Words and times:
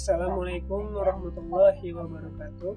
Assalamualaikum 0.00 0.96
warahmatullahi 0.96 1.92
wabarakatuh. 1.92 2.72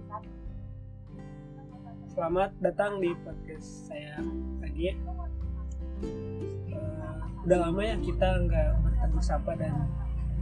Selamat 2.12 2.52
datang 2.60 3.00
di 3.00 3.16
podcast 3.24 3.88
saya 3.88 4.20
lagi 4.60 4.92
ya. 4.92 4.96
Uh, 6.76 7.48
udah 7.48 7.58
lama 7.64 7.80
ya 7.80 7.96
kita 8.04 8.28
nggak 8.28 8.76
bertemu 8.76 9.20
sapa 9.24 9.56
dan 9.56 9.88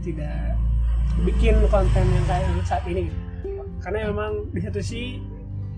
tidak 0.02 0.58
bikin 1.22 1.54
konten 1.70 2.02
yang 2.02 2.26
kayak 2.26 2.50
saat 2.66 2.82
ini. 2.90 3.14
Karena 3.78 4.10
memang 4.10 4.50
di 4.50 4.66
satu 4.66 4.82
sisi 4.82 5.22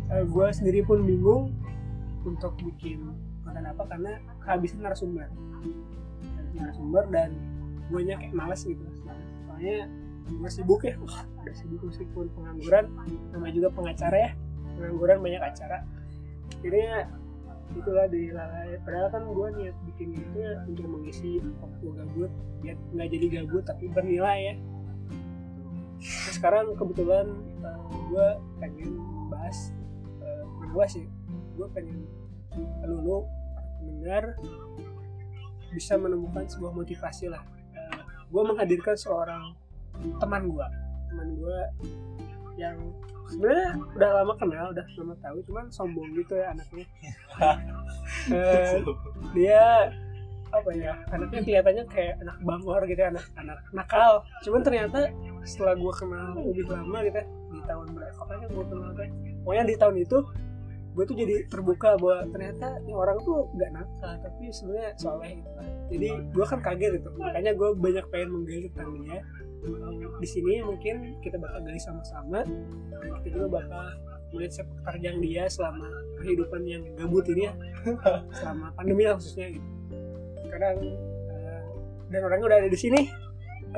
uh, 0.09 0.25
gue 0.25 0.46
sendiri 0.57 0.89
pun 0.89 1.05
bingung 1.05 1.53
untuk 2.25 2.57
bikin 2.64 3.13
konten 3.45 3.68
apa 3.68 3.85
karena 3.93 4.25
kehabisan 4.41 4.81
narasumber. 4.81 5.29
Narasumber 6.57 7.05
dan 7.13 7.36
gue 7.93 8.00
kayak 8.09 8.32
males 8.32 8.64
gitu. 8.64 8.89
Soalnya 9.45 9.85
gue 10.25 10.51
sibuk 10.51 10.83
ya. 10.85 10.96
Udah 11.01 11.55
sibuk 11.55 11.81
meskipun 11.85 12.27
pengangguran. 12.32 12.85
Nama 13.32 13.46
juga 13.53 13.69
pengacara 13.73 14.17
ya. 14.17 14.31
Pengangguran 14.77 15.19
banyak 15.21 15.43
acara. 15.43 15.79
Akhirnya 16.61 17.09
itulah 17.75 18.07
dilalai 18.07 18.77
padahal 18.87 19.09
kan 19.11 19.23
gue 19.27 19.49
niat 19.59 19.77
bikin 19.89 20.15
itu 20.15 20.37
ya 20.37 20.63
untuk 20.68 20.87
mengisi 20.89 21.41
waktu 21.61 21.87
gabut. 21.96 22.31
Biar 22.61 22.77
nggak 22.93 23.09
jadi 23.11 23.27
gabut 23.41 23.65
tapi 23.67 23.85
bernilai 23.91 24.39
ya. 24.53 24.55
Nah, 26.05 26.32
sekarang 26.32 26.77
kebetulan 26.77 27.32
uh, 27.65 27.68
eh, 27.68 27.81
gue 28.13 28.29
pengen 28.61 28.91
bahas 29.32 29.73
uh, 30.21 30.45
bahas 30.73 30.93
sih. 30.93 31.07
Gue 31.57 31.68
pengen 31.73 32.05
lulu 32.84 33.27
mendengar 33.83 34.39
bisa 35.75 35.98
menemukan 35.98 36.47
sebuah 36.47 36.73
motivasi 36.73 37.33
lah. 37.33 37.43
Uh, 37.75 38.01
gue 38.29 38.43
menghadirkan 38.45 38.95
seorang 38.95 39.57
teman 40.20 40.42
gue 40.50 40.67
teman 41.11 41.28
gue 41.39 41.59
yang 42.59 42.77
sebenarnya 43.31 43.70
udah 43.97 44.11
lama 44.23 44.34
kenal 44.39 44.67
udah 44.70 44.86
lama 45.01 45.14
tahu 45.19 45.39
cuman 45.51 45.64
sombong 45.73 46.09
gitu 46.14 46.34
ya 46.39 46.53
anaknya. 46.53 46.86
Uh, 48.31 48.78
dia 49.36 49.91
apa 50.55 50.70
ya 50.70 50.95
anaknya 51.11 51.41
kelihatannya 51.42 51.84
kayak 51.91 52.14
anak 52.23 52.36
bangor 52.47 52.83
gitu 52.86 53.01
ya, 53.01 53.09
anak 53.11 53.27
anak 53.41 53.59
nakal. 53.75 54.23
Cuman 54.47 54.61
ternyata 54.62 55.11
setelah 55.42 55.75
gue 55.75 55.92
kenal 55.98 56.31
lebih 56.39 56.67
lama 56.70 56.98
gitu 57.03 57.17
ya, 57.19 57.27
di 57.27 57.61
tahun 57.67 57.86
berapa 57.91 58.14
kapan 58.23 58.36
gue 58.48 58.64
kenal 58.70 58.91
kan 58.95 59.08
pokoknya 59.45 59.64
di 59.69 59.77
tahun 59.77 59.97
itu 60.01 60.19
gue 60.95 61.05
tuh 61.11 61.17
jadi 61.19 61.36
terbuka 61.51 61.98
bahwa 61.98 62.23
ternyata 62.31 62.79
ini 62.86 62.95
orang 62.95 63.19
tuh 63.27 63.51
gak 63.58 63.70
nakal 63.75 64.14
tapi 64.23 64.47
sebenarnya 64.55 64.95
soleh 64.95 65.42
gitu 65.42 65.51
kan. 65.58 65.67
Jadi 65.91 66.08
gue 66.31 66.45
kan 66.47 66.61
kaget 66.62 66.91
gitu 67.03 67.08
makanya 67.19 67.53
gue 67.58 67.69
banyak 67.75 68.06
pengen 68.14 68.29
menggali 68.31 68.69
tentang 68.70 68.95
dia 69.03 69.19
di 70.20 70.29
sini 70.29 70.61
mungkin 70.65 71.19
kita 71.20 71.37
bakal 71.41 71.61
gali 71.65 71.81
sama-sama. 71.81 72.45
Kita 73.20 73.29
juga 73.33 73.61
bakal 73.61 73.84
melihat 74.34 74.62
sepak 74.62 74.79
terjang 74.91 75.17
dia 75.23 75.47
selama 75.47 75.89
kehidupan 76.20 76.62
yang 76.67 76.83
gabut 76.98 77.25
ini 77.31 77.48
ya. 77.48 77.55
Selama 78.42 78.75
pandemi 78.75 79.07
lah 79.07 79.15
khususnya 79.17 79.55
gitu. 79.55 79.69
Sekarang 80.42 80.77
uh, 81.31 81.65
dan 82.11 82.20
orangnya 82.27 82.47
udah 82.51 82.59
ada 82.67 82.70
di 82.70 82.79
sini 82.79 83.01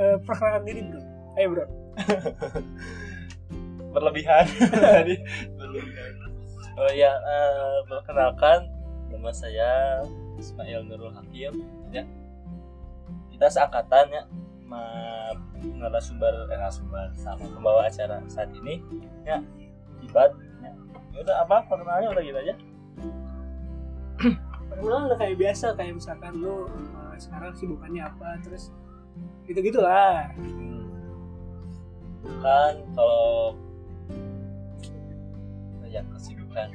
uh, 0.00 0.16
perkenalkan 0.24 0.62
diri 0.64 0.80
bro. 0.88 1.00
Ayo 1.36 1.46
bro. 1.52 1.64
Berlebihan. 3.94 4.44
Tadi. 4.72 5.16
Berlebihan. 5.56 6.12
Oh 6.76 6.92
ya 6.92 7.12
uh, 7.16 7.78
perkenalkan 7.88 8.68
nama 9.12 9.32
saya 9.32 10.04
Ismail 10.40 10.88
Nurul 10.88 11.12
Hakim. 11.12 11.64
Ya. 11.92 12.04
Kita 13.32 13.52
seangkatan 13.52 14.08
ya 14.08 14.22
narasumber 15.62 16.34
eh, 16.46 16.56
narasumber 16.58 17.08
sama 17.16 17.44
pembawa 17.48 17.88
acara 17.88 18.22
saat 18.28 18.52
ini 18.52 18.82
ya 19.24 19.40
ibad 20.04 20.30
ya. 20.62 20.72
ya 21.14 21.18
udah 21.24 21.36
apa 21.42 21.56
perkenalannya 21.66 22.08
udah 22.12 22.22
gitu 22.22 22.38
aja? 22.38 22.54
Perkenalan 24.70 25.02
udah 25.12 25.18
kayak 25.18 25.36
biasa 25.40 25.66
kayak 25.78 25.94
misalkan 25.96 26.32
lu 26.38 26.66
uh, 26.68 27.14
sekarang 27.16 27.54
sibukannya 27.56 28.02
apa 28.04 28.36
terus 28.42 28.74
gitu 29.46 29.62
gitulah 29.62 30.28
kan 32.42 32.74
kalau 32.92 33.54
ya 35.86 36.02
kesibukan. 36.12 36.68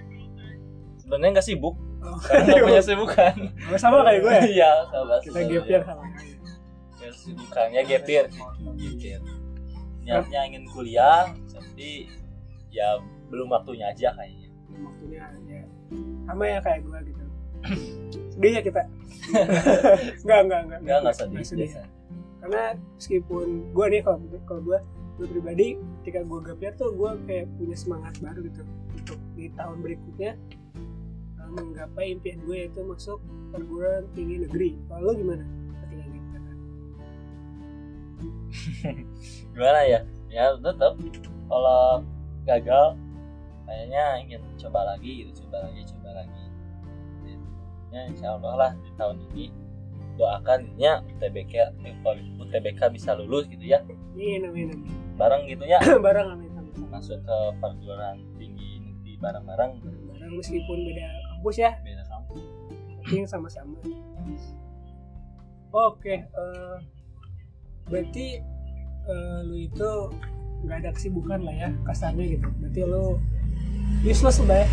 Sebenarnya 0.97 1.31
nggak 1.37 1.47
sibuk 1.47 1.75
oh, 2.01 2.17
karena 2.23 2.43
nggak 2.47 2.65
punya 2.65 2.83
sibukan. 2.89 3.33
Sama 3.77 4.01
kayak 4.07 4.19
gue 4.23 4.33
ya? 4.33 4.43
iya 4.47 4.71
sama 4.89 5.15
kita 5.21 5.39
gap 5.45 5.83
sama 5.85 6.03
gapir 7.01 8.25
gapir 8.29 9.19
niatnya 10.01 10.39
ingin 10.49 10.65
kuliah 10.69 11.29
tapi 11.53 12.09
ya 12.73 12.97
belum 13.31 13.47
waktunya 13.51 13.91
aja 13.91 14.11
kayaknya. 14.17 14.49
Belum 14.67 14.81
waktunya 14.91 15.21
aja 15.23 15.59
sama 16.27 16.43
ya 16.47 16.59
kayak 16.63 16.79
gue 16.87 16.99
gitu. 17.11 17.23
Sedih 18.35 18.51
ya 18.57 18.61
kita? 18.63 18.81
Enggak 20.25 20.39
enggak 20.47 20.61
enggak 20.65 20.79
enggak 20.81 20.97
enggak 21.03 21.15
sedih, 21.15 21.45
sedih. 21.45 21.69
karena 22.41 22.73
meskipun 22.97 23.69
gue 23.69 23.85
nih 23.93 24.01
kalau 24.01 24.17
kalau 24.49 24.61
gue 24.65 24.79
gue 25.21 25.27
pribadi 25.29 25.67
ketika 26.01 26.25
gue 26.25 26.39
gapir 26.41 26.71
tuh 26.73 26.89
gue 26.97 27.11
kayak 27.29 27.45
punya 27.59 27.77
semangat 27.77 28.13
baru 28.17 28.39
gitu. 28.49 28.61
Untuk 28.97 29.19
di 29.37 29.45
tahun 29.53 29.77
berikutnya 29.85 30.31
uh, 31.37 31.49
menggapai 31.53 32.17
impian 32.17 32.41
gue 32.49 32.55
yaitu 32.65 32.81
masuk 32.81 33.21
perguruan 33.53 34.09
tinggi 34.17 34.41
negeri. 34.41 34.69
Kalau 34.89 35.01
lo 35.05 35.13
gimana 35.13 35.45
gimana 39.53 39.79
ya? 39.85 39.99
Ya 40.31 40.55
tetap 40.55 40.95
kalau 41.51 42.03
gagal 42.47 42.95
kayaknya 43.67 44.03
ingin 44.23 44.41
coba 44.59 44.95
lagi 44.95 45.25
gitu 45.25 45.45
coba 45.45 45.67
lagi 45.67 45.81
coba 45.91 46.09
lagi. 46.23 46.43
Ya 47.91 48.07
insya 48.07 48.39
Allah 48.39 48.53
lah 48.55 48.71
di 48.79 48.91
tahun 48.95 49.19
ini 49.31 49.51
doakan 50.15 50.75
ya 50.79 51.03
UTBK 51.03 51.75
UTBK 52.39 52.79
bisa 52.91 53.15
lulus 53.15 53.47
gitu 53.51 53.63
ya. 53.63 53.83
Amin 53.83 54.47
amin 54.47 54.67
amin. 54.75 54.95
Bareng 55.19 55.43
gitu 55.47 55.63
ya? 55.67 55.79
Bareng 56.05 56.35
amin, 56.35 56.51
amin. 56.55 56.87
masuk 56.87 57.19
ke 57.23 57.37
perguruan 57.59 58.19
tinggi 58.39 58.79
negeri 58.83 59.13
bareng-bareng. 59.19 59.71
Bareng 60.11 60.31
meskipun 60.39 60.77
beda 60.87 61.07
kampus 61.35 61.55
ya. 61.59 61.71
Beda 61.83 62.03
kampus. 62.07 62.41
Tapi 63.01 63.15
sama-sama. 63.27 63.75
Oke 65.71 66.27
uh, 66.35 66.79
berarti 67.91 68.39
uh, 69.05 69.43
lu 69.43 69.67
itu 69.67 69.89
nggak 70.63 70.77
ada 70.85 70.89
kesibukan 70.95 71.39
lah 71.43 71.55
ya 71.55 71.69
kasarnya 71.85 72.25
gitu. 72.39 72.47
Berarti 72.63 72.81
lu 72.87 73.19
useless 74.07 74.39
lah 74.47 74.63
ya. 74.63 74.67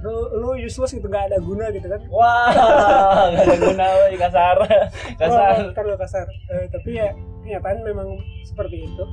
Lu, 0.00 0.14
lu 0.38 0.50
useless 0.56 0.94
gitu 0.94 1.06
nggak 1.06 1.34
ada 1.34 1.38
guna 1.42 1.68
gitu 1.74 1.86
kan? 1.90 2.00
Wah 2.08 3.28
nggak 3.34 3.44
ada 3.44 3.56
guna 3.60 3.84
woy, 4.00 4.14
kasar. 4.16 4.56
Kasar. 5.20 5.52
oh, 5.60 5.72
kan 5.74 5.84
lu 5.84 5.96
kasar. 5.98 6.26
Uh, 6.48 6.64
tapi 6.70 6.96
ya 6.96 7.12
kenyataan 7.44 7.84
memang 7.84 8.08
seperti 8.46 8.86
itu. 8.88 9.04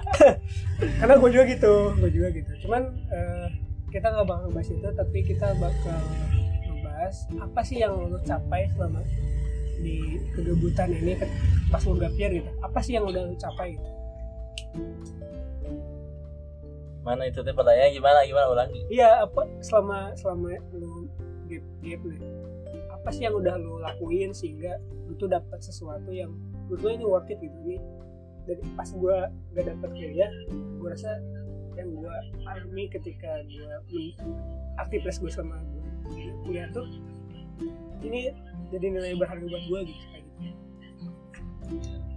Karena 1.00 1.14
gue 1.18 1.30
juga 1.32 1.44
gitu 1.48 1.72
gue 1.96 2.10
juga 2.10 2.28
gitu. 2.34 2.52
Cuman 2.66 2.82
uh, 3.08 3.46
kita 3.88 4.12
nggak 4.12 4.26
bakal 4.28 4.48
bahas 4.52 4.68
itu 4.68 4.88
tapi 4.92 5.18
kita 5.24 5.48
bakal 5.56 6.00
membahas 6.68 7.16
apa 7.40 7.60
sih 7.64 7.80
yang 7.80 7.96
lu 7.96 8.20
capai 8.20 8.68
selama 8.74 9.00
di 9.78 10.18
kegebutan 10.34 10.90
ini 10.92 11.14
pas 11.70 11.82
lu 11.86 11.96
gapir 11.98 12.30
gitu. 12.42 12.50
Apa 12.62 12.78
sih 12.82 12.98
yang 12.98 13.06
udah 13.06 13.22
lu 13.26 13.34
capai 13.38 13.78
gitu? 13.78 13.90
Mana 17.06 17.30
itu 17.30 17.40
teh 17.40 17.54
pertanyaan 17.54 17.90
gimana? 17.94 18.18
Gimana? 18.26 18.46
Ulangi. 18.52 18.80
Iya 18.92 19.24
apa 19.24 19.48
selama 19.64 20.12
selama 20.18 20.58
lu 20.74 21.08
gap 21.48 21.64
gap 21.80 22.00
nih 22.04 22.20
apa 22.92 23.08
sih 23.14 23.24
yang 23.24 23.40
udah 23.40 23.56
lu 23.56 23.80
lakuin 23.80 24.36
sehingga 24.36 24.76
tuh 25.16 25.30
dapat 25.30 25.64
sesuatu 25.64 26.12
yang 26.12 26.28
menurut 26.68 26.84
gue 26.84 26.92
ini 26.92 27.04
worth 27.08 27.32
it 27.32 27.40
gitu? 27.40 27.56
Ini 27.64 27.76
dari 28.44 28.62
pas 28.76 28.88
gue 28.88 29.16
gak 29.56 29.64
dapet 29.64 29.90
kuliah 29.92 30.32
gue 30.50 30.88
rasa 30.88 31.20
yang 31.76 31.88
gue 31.94 32.14
alami 32.44 32.84
ketika 32.90 33.44
gue 33.48 33.72
aktivitas 34.80 35.20
gue 35.20 35.32
sama 35.32 35.60
gue 36.08 36.28
kuliah 36.44 36.68
tuh 36.72 36.84
ini 38.04 38.32
jadi 38.68 38.86
nilai 38.92 39.16
berharga 39.16 39.46
buat 39.48 39.64
gue 39.64 39.80
gitu 39.88 40.04
gitu. 40.12 40.28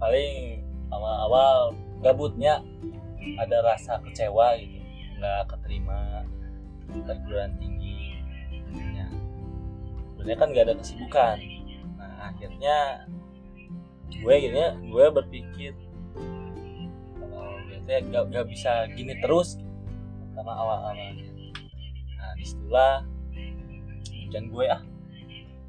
Paling 0.00 0.64
awal-awal 0.92 1.76
gabutnya 2.04 2.60
ada 3.40 3.64
rasa 3.64 4.00
kecewa 4.04 4.56
gitu. 4.60 4.78
Nggak 5.20 5.40
keterima 5.54 6.26
perguruan 6.92 7.56
tinggi. 7.56 8.20
Ya. 8.72 9.08
sebenarnya 10.16 10.36
kan 10.40 10.48
nggak 10.52 10.64
ada 10.68 10.74
kesibukan. 10.80 11.36
Nah 11.96 12.32
akhirnya 12.32 12.76
gue 14.12 14.34
gini 14.38 14.58
ya 14.60 14.70
gue 14.76 15.06
berpikir 15.08 15.72
kalau 17.16 17.56
biasanya 17.64 18.00
gak, 18.12 18.24
gak 18.32 18.46
bisa 18.48 18.72
gini 18.92 19.16
terus. 19.20 19.56
Karena 20.32 20.52
awal-awalnya. 20.52 21.16
Nah 22.16 22.32
di 22.36 22.44
situlah 22.44 23.04
hujan 24.32 24.48
gue 24.48 24.64
ah 24.68 24.91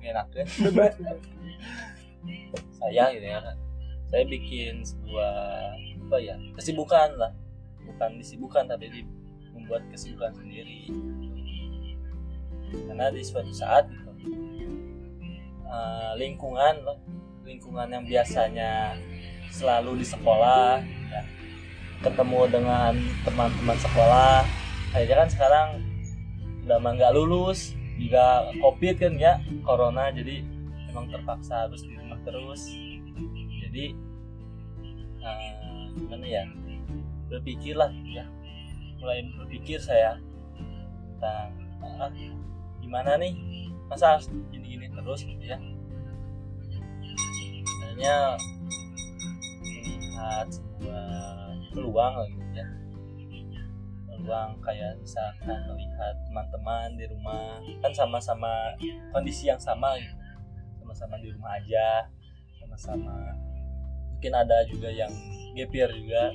enak 0.03 0.27
bebas 0.35 0.94
saya 2.79 3.09
gitu 3.15 3.27
ya 3.27 3.39
saya 4.13 4.29
bikin 4.29 4.85
sebuah 4.85 5.33
apa 6.05 6.17
ya 6.21 6.38
kesibukan 6.53 7.17
lah. 7.17 7.33
Bukan 7.81 8.21
disibukkan 8.21 8.69
tapi 8.69 8.85
di, 8.94 9.01
membuat 9.57 9.81
kesibukan 9.89 10.29
sendiri. 10.38 10.85
Karena 12.85 13.09
di 13.09 13.25
suatu 13.25 13.50
saat 13.50 13.89
gitu, 13.89 14.13
eh, 15.65 16.11
lingkungan 16.21 16.85
loh 16.85 17.01
lingkungan 17.41 17.89
yang 17.89 18.05
biasanya 18.05 18.94
selalu 19.50 20.00
di 20.00 20.05
sekolah 20.05 20.77
ya, 20.85 21.21
ketemu 22.05 22.41
dengan 22.53 22.94
teman-teman 23.25 23.77
sekolah. 23.81 24.45
Akhirnya 24.94 25.25
kan 25.25 25.29
sekarang 25.33 25.67
udah 26.69 26.77
mah 26.77 26.91
nggak 26.94 27.13
lulus 27.17 27.73
juga 27.98 28.50
covid 28.57 28.95
kan 28.98 29.13
ya 29.18 29.40
corona 29.62 30.10
jadi 30.10 30.42
emang 30.94 31.10
terpaksa 31.10 31.66
harus 31.66 31.81
di 31.81 31.98
rumah 31.98 32.22
terus. 32.22 32.69
Jadi 33.66 33.86
eh, 35.22 35.86
gimana 35.98 36.25
ya 36.25 36.44
berpikirlah 37.34 37.90
ya. 38.06 38.25
Mulai 39.01 39.25
berpikir 39.36 39.81
saya 39.81 40.22
tentang 41.18 41.50
ah, 41.81 42.13
gimana 42.80 43.18
nih? 43.18 43.34
Masa 43.90 44.22
gini-gini 44.54 44.89
terus 44.94 45.25
gitu 45.25 45.44
ya? 45.44 45.57
Sebenarnya 47.66 48.16
melihat 49.62 50.48
sebuah 50.54 51.06
peluang 51.74 52.13
gitu 52.38 52.54
ya 52.54 52.82
peluang 54.24 54.56
kayak 54.64 54.96
misalkan 55.04 55.60
melihat 55.68 56.16
teman-teman 56.24 56.96
di 56.96 57.06
rumah. 57.12 57.60
Kan 57.84 57.92
sama-sama 57.92 58.72
kondisi 59.12 59.52
yang 59.52 59.60
sama 59.60 60.00
gitu. 60.00 60.16
Sama-sama 60.80 61.20
di 61.20 61.28
rumah 61.36 61.60
aja. 61.60 62.08
Sama-sama 62.64 63.36
mungkin 64.16 64.40
ada 64.40 64.64
juga 64.72 64.88
yang 64.88 65.12
gapir 65.52 65.92
juga. 65.92 66.31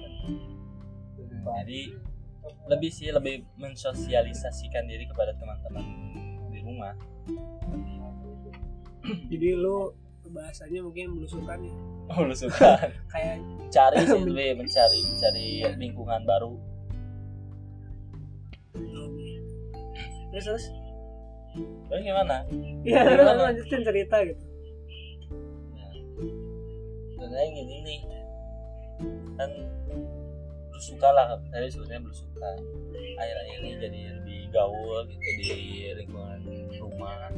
Jadi 1.65 1.97
lebih 2.69 2.91
sih 2.93 3.09
lebih 3.09 3.49
mensosialisasikan 3.57 4.85
diri 4.85 5.09
kepada 5.09 5.33
teman-teman 5.41 5.85
di 6.53 6.61
rumah. 6.61 6.93
Jadi 9.33 9.49
lu 9.57 9.89
bahasanya 10.29 10.85
mungkin 10.85 11.17
belusukan 11.17 11.65
ya? 11.65 11.75
Oh 12.13 12.29
lu 12.29 12.37
suka 12.37 12.77
kayak 13.13 13.41
cari 13.73 14.05
sih 14.05 14.21
lebih 14.29 14.61
mencari 14.61 15.01
mencari 15.09 15.49
lingkungan 15.81 16.29
baru 16.29 16.53
terus 20.39 20.47
terus? 20.55 20.65
Terus 21.91 22.03
gimana? 22.07 22.47
Ya 22.87 23.03
Gimana? 23.03 23.51
lanjutin 23.51 23.83
cerita 23.83 24.17
gitu. 24.23 24.45
Nah, 25.75 25.93
sebenarnya 27.11 27.49
gini 27.51 27.77
nih 27.83 28.01
kan 29.35 29.51
berusuka 30.71 31.09
lah 31.11 31.35
tadi 31.51 31.67
sebenarnya 31.75 32.03
berusuka 32.07 32.49
akhir-akhir 33.19 33.59
ini 33.67 33.71
jadi 33.83 34.01
lebih 34.23 34.41
gaul 34.55 35.03
gitu 35.11 35.27
di 35.43 35.51
lingkungan 35.99 36.39
rumah. 36.79 37.35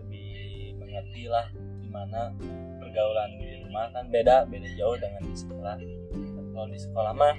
Lebih 0.00 0.80
mengerti 0.80 1.28
lah 1.28 1.52
gimana 1.84 2.32
pergaulan 2.80 3.36
di 3.36 3.60
rumah. 3.68 3.92
Kan 3.92 4.08
beda 4.08 4.48
beda 4.48 4.68
jauh 4.80 4.96
dengan 4.96 5.28
di 5.28 5.36
sekolah. 5.36 5.76
Kalau 6.56 6.68
di 6.72 6.80
sekolah 6.80 7.12
mah 7.12 7.36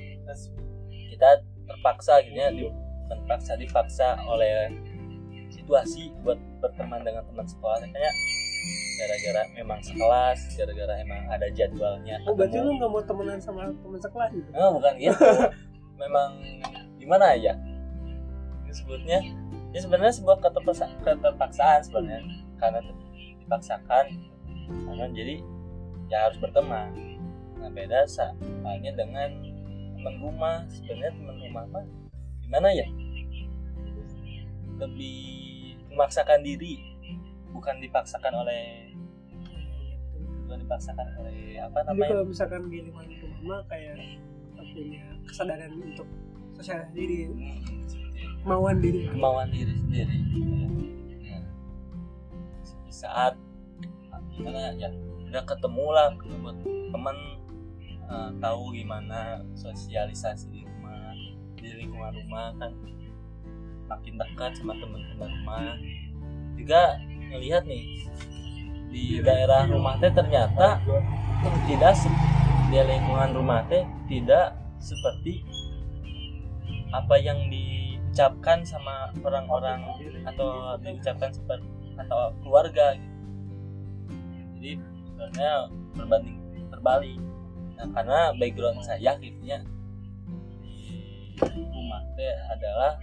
kita 1.10 1.42
terpaksa 1.66 2.22
gitu 2.22 2.38
ya 2.38 2.54
di, 2.54 2.70
terpaksa 3.08 3.56
dipaksa 3.56 4.20
oleh 4.28 4.72
situasi 5.52 6.12
buat 6.24 6.40
berteman 6.60 7.04
dengan 7.04 7.24
teman 7.28 7.48
sekolah 7.48 7.80
makanya 7.84 8.12
gara-gara 8.98 9.44
memang 9.54 9.80
sekelas 9.80 10.40
gara-gara 10.58 10.94
emang 11.00 11.22
ada 11.30 11.48
jadwalnya 11.54 12.18
oh 12.28 12.34
berarti 12.34 12.58
lu 12.60 12.76
nggak 12.76 12.90
mau 12.92 13.04
temenan 13.06 13.40
sama 13.40 13.70
teman 13.72 14.00
sekelas 14.02 14.30
gitu 14.34 14.50
Oh, 14.58 14.80
bukan 14.80 14.94
gitu. 14.98 15.16
Memang 16.02 16.30
gimana 17.02 17.34
ya? 17.34 17.58
Disebutnya 18.70 19.22
ya 19.74 19.80
sebenarnya 19.82 20.14
sebuah 20.14 20.38
keterpaksa- 20.42 20.94
keterpaksaan 21.02 21.82
sebenarnya 21.82 22.22
karena 22.62 22.80
dipaksakan 23.42 24.06
karena 24.68 25.06
jadi 25.14 25.36
ya 26.10 26.18
harus 26.30 26.38
berteman. 26.38 26.90
Nah 27.58 27.70
beda 27.74 28.06
halnya 28.62 28.92
dengan 28.94 29.30
teman 29.98 30.16
rumah 30.22 30.66
sebenarnya 30.70 31.14
teman 31.18 31.38
rumah 31.42 31.66
mah 31.74 31.86
gimana 32.48 32.72
ya? 32.72 32.88
Lebih 34.78 35.20
memaksakan 35.92 36.42
diri 36.42 36.80
bukan 37.50 37.82
dipaksakan 37.82 38.34
oleh 38.38 38.94
bukan 40.46 40.58
dipaksakan 40.62 41.08
oleh 41.18 41.58
apa 41.60 41.82
jadi 41.82 41.88
namanya 41.90 42.10
kalau 42.14 42.24
misalkan 42.24 42.62
di 42.70 42.78
lingkungan 42.86 43.10
rumah 43.18 43.42
mah 43.44 43.62
kayak 43.68 43.98
punya 44.78 45.02
kesadaran 45.26 45.72
untuk 45.74 46.08
sosialisasi 46.54 46.94
diri 46.94 47.18
Hmm, 47.26 47.34
itu. 47.34 47.98
kemauan 48.46 48.78
diri 48.78 49.02
kemauan 49.10 49.48
diri 49.50 49.74
sendiri 49.74 50.16
Nah, 51.26 51.42
di 52.86 52.94
saat 52.94 53.34
gimana 54.32 54.78
ya 54.78 54.88
udah 55.28 55.44
ketemu 55.44 55.86
lah 55.90 56.08
ketemu 56.16 56.50
teman 56.94 57.18
eh, 58.06 58.30
tahu 58.38 58.64
gimana 58.72 59.42
sosialisasi 59.58 60.67
di 61.68 61.76
lingkungan 61.84 62.16
rumah 62.24 62.56
kan. 62.56 62.72
Makin 63.88 64.14
dekat 64.16 64.52
sama 64.56 64.74
teman-teman 64.80 65.30
rumah. 65.44 65.76
Juga 66.56 67.00
ngelihat 67.28 67.64
nih 67.68 67.84
di 68.88 69.20
daerah 69.20 69.68
rumah 69.68 70.00
teh 70.00 70.12
ternyata 70.12 70.80
tidak 71.68 71.94
di 72.72 72.80
lingkungan 72.80 73.36
rumah 73.36 73.62
teh 73.68 73.84
tidak 74.08 74.56
seperti 74.80 75.44
apa 76.96 77.20
yang 77.20 77.52
diucapkan 77.52 78.64
sama 78.64 79.12
orang-orang 79.24 79.84
atau 80.24 80.80
diucapkan 80.80 81.32
seperti 81.36 81.68
atau 82.00 82.32
keluarga 82.44 82.96
gitu. 82.96 83.18
jadi 84.58 84.72
sebenarnya 84.80 85.52
berbanding 85.98 86.38
terbalik 86.72 87.20
nah 87.78 87.88
karena 87.94 88.20
background 88.40 88.82
saya 88.82 89.12
gitu 89.20 89.40
rumah 91.46 92.02
teh 92.18 92.34
adalah 92.50 92.98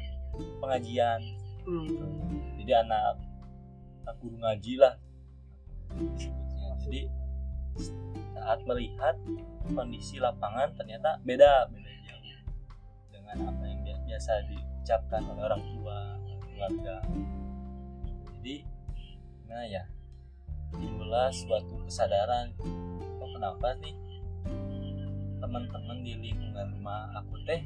pengajian. 0.61 1.21
Hmm. 1.65 1.89
jadi 2.61 2.85
anak 2.85 3.17
anak 4.05 4.17
guru 4.21 4.37
ngaji 4.37 4.73
lah. 4.77 4.95
Jadi 6.85 7.09
saat 8.37 8.61
melihat 8.69 9.17
kondisi 9.73 10.21
lapangan 10.21 10.77
ternyata 10.77 11.17
beda 11.25 11.73
beda 11.73 11.93
jauh 12.05 12.25
dengan 13.09 13.49
apa 13.49 13.63
yang 13.65 13.81
bi- 13.81 14.03
biasa 14.13 14.45
diucapkan 14.45 15.25
oleh 15.25 15.43
orang 15.49 15.63
tua 15.73 15.99
keluarga. 16.45 16.97
Jadi 18.37 18.57
gimana 19.41 19.65
ya? 19.65 19.83
Timbullah 20.77 21.33
suatu 21.33 21.81
kesadaran. 21.89 22.53
Kok 23.17 23.31
kenapa 23.41 23.73
nih 23.81 23.97
teman-teman 25.41 25.99
di 26.05 26.13
lingkungan 26.21 26.77
rumah 26.77 27.09
aku 27.17 27.41
teh 27.49 27.65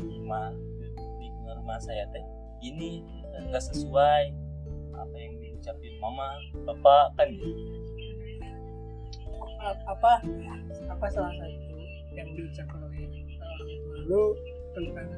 rumah 0.00 0.52
di 0.80 0.92
lingkungan 1.24 1.54
rumah 1.64 1.78
saya 1.80 2.04
teh 2.12 2.24
ini 2.64 3.04
nggak 3.48 3.64
sesuai 3.72 4.32
apa 4.96 5.16
yang 5.16 5.34
diucapin 5.40 5.94
mama 6.00 6.40
bapak 6.64 7.12
kan 7.20 7.28
gitu. 7.32 7.52
Apa 9.88 10.22
apa 10.88 11.06
salah 11.10 11.32
satu 11.36 11.76
yang 12.14 12.28
diucapkan 12.32 12.80
oleh 12.80 13.04
orang 13.04 13.24
tua 13.28 13.96
lu 14.06 14.22
tentang 14.72 15.08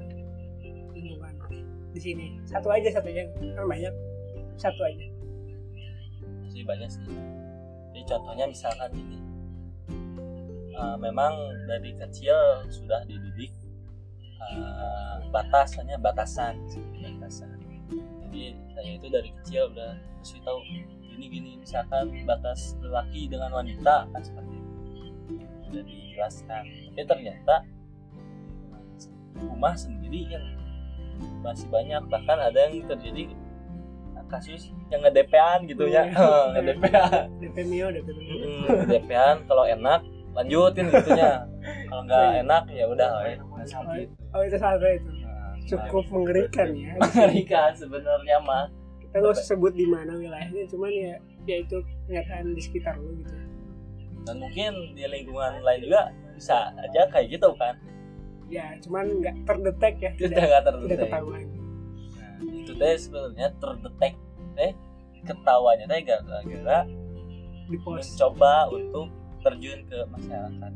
lingkungan 0.94 1.34
di 1.94 2.00
sini 2.00 2.26
satu 2.46 2.68
aja 2.74 2.88
satu 2.90 3.06
aja 3.10 3.22
kan 3.54 3.66
banyak 3.66 3.94
satu 4.58 4.80
aja. 4.82 5.06
Sih 6.50 6.66
banyak 6.66 6.90
sih. 6.90 7.06
Jadi 7.94 8.02
contohnya 8.06 8.46
misalkan 8.50 8.90
ini 8.98 9.18
eh, 10.74 10.96
memang 10.98 11.34
dari 11.70 11.94
kecil 11.94 12.66
sudah 12.70 13.06
dididik 13.06 13.54
eh, 14.40 15.16
batasannya 15.30 15.96
batasan 16.00 16.54
batasan. 17.18 17.58
Jadi 18.28 18.54
saya 18.76 18.90
itu 18.94 19.06
dari 19.08 19.30
kecil 19.42 19.72
udah 19.72 19.96
kasih 20.20 20.40
tahu 20.44 20.58
gini 21.18 21.26
gini 21.26 21.50
misalkan 21.58 22.14
batas 22.22 22.78
lelaki 22.78 23.26
dengan 23.26 23.50
wanita 23.50 24.06
kan 24.10 24.22
seperti 24.22 24.54
itu. 24.54 24.72
Sudah 25.68 25.82
dijelaskan. 25.84 26.62
Tapi 26.94 27.02
ternyata 27.04 27.54
rumah 29.38 29.74
sendiri 29.74 30.30
kan 30.30 30.42
masih 31.42 31.68
banyak. 31.68 32.02
Bahkan 32.06 32.38
ada 32.38 32.58
yang 32.68 32.86
terjadi 32.86 33.34
kasus 34.28 34.70
yang 34.92 35.00
nge-DP-an 35.02 35.64
gitu 35.66 35.88
ya. 35.88 36.04
Iya. 36.04 36.52
nge-DP-an 36.54 37.24
DP 37.40 37.56
Mio 37.64 37.88
DP 37.90 38.08
Mio. 38.12 38.34
Mm, 38.44 38.64
DP-an 38.86 39.36
kalau 39.48 39.64
enak 39.64 40.04
lanjutin 40.38 40.86
gitunya. 40.94 41.32
Kalau 41.90 42.02
nggak 42.06 42.24
enak 42.46 42.64
ya 42.70 42.84
udah 42.86 43.08
oh 43.18 44.42
itu. 44.46 44.56
satu 44.56 44.86
itu. 44.86 45.10
Nah, 45.26 45.52
cukup 45.66 46.04
mengerikan 46.14 46.68
ya. 46.78 46.94
Mengerikan 47.02 47.70
sebenarnya 47.74 48.36
mah. 48.46 48.70
Kita 49.02 49.18
nggak 49.18 49.34
usah 49.34 49.46
sebut 49.56 49.72
di 49.74 49.86
mana 49.88 50.14
wilayahnya 50.14 50.64
cuman 50.70 50.90
ya 50.94 51.14
ya 51.48 51.56
itu 51.64 51.76
kenyataan 52.06 52.54
di 52.54 52.62
sekitar 52.62 52.94
lu 53.00 53.18
gitu. 53.24 53.34
Dan 54.28 54.36
mungkin 54.38 54.92
di 54.94 55.02
lingkungan 55.08 55.64
lain 55.64 55.80
juga 55.82 56.12
bisa 56.36 56.70
aja 56.76 57.08
kayak 57.10 57.34
gitu 57.34 57.50
kan? 57.58 57.74
Ya 58.46 58.78
cuman 58.84 59.18
nggak 59.18 59.36
terdetek 59.48 59.94
ya 59.98 60.10
tidak 60.14 60.44
nggak 60.44 60.62
tidak 60.62 60.64
terdetek 60.70 60.98
ketahuan. 61.08 61.42
Nah, 62.14 62.32
itu 62.46 62.72
teh 62.76 62.94
sebenarnya 62.94 63.48
terdetek. 63.58 64.14
Teh 64.54 64.72
ketawanya 65.26 65.84
teh 65.90 66.00
gara-gara 66.06 66.78
mencoba 67.68 68.70
untuk 68.72 69.17
terjun 69.42 69.78
ke 69.86 69.98
masyarakat. 70.12 70.72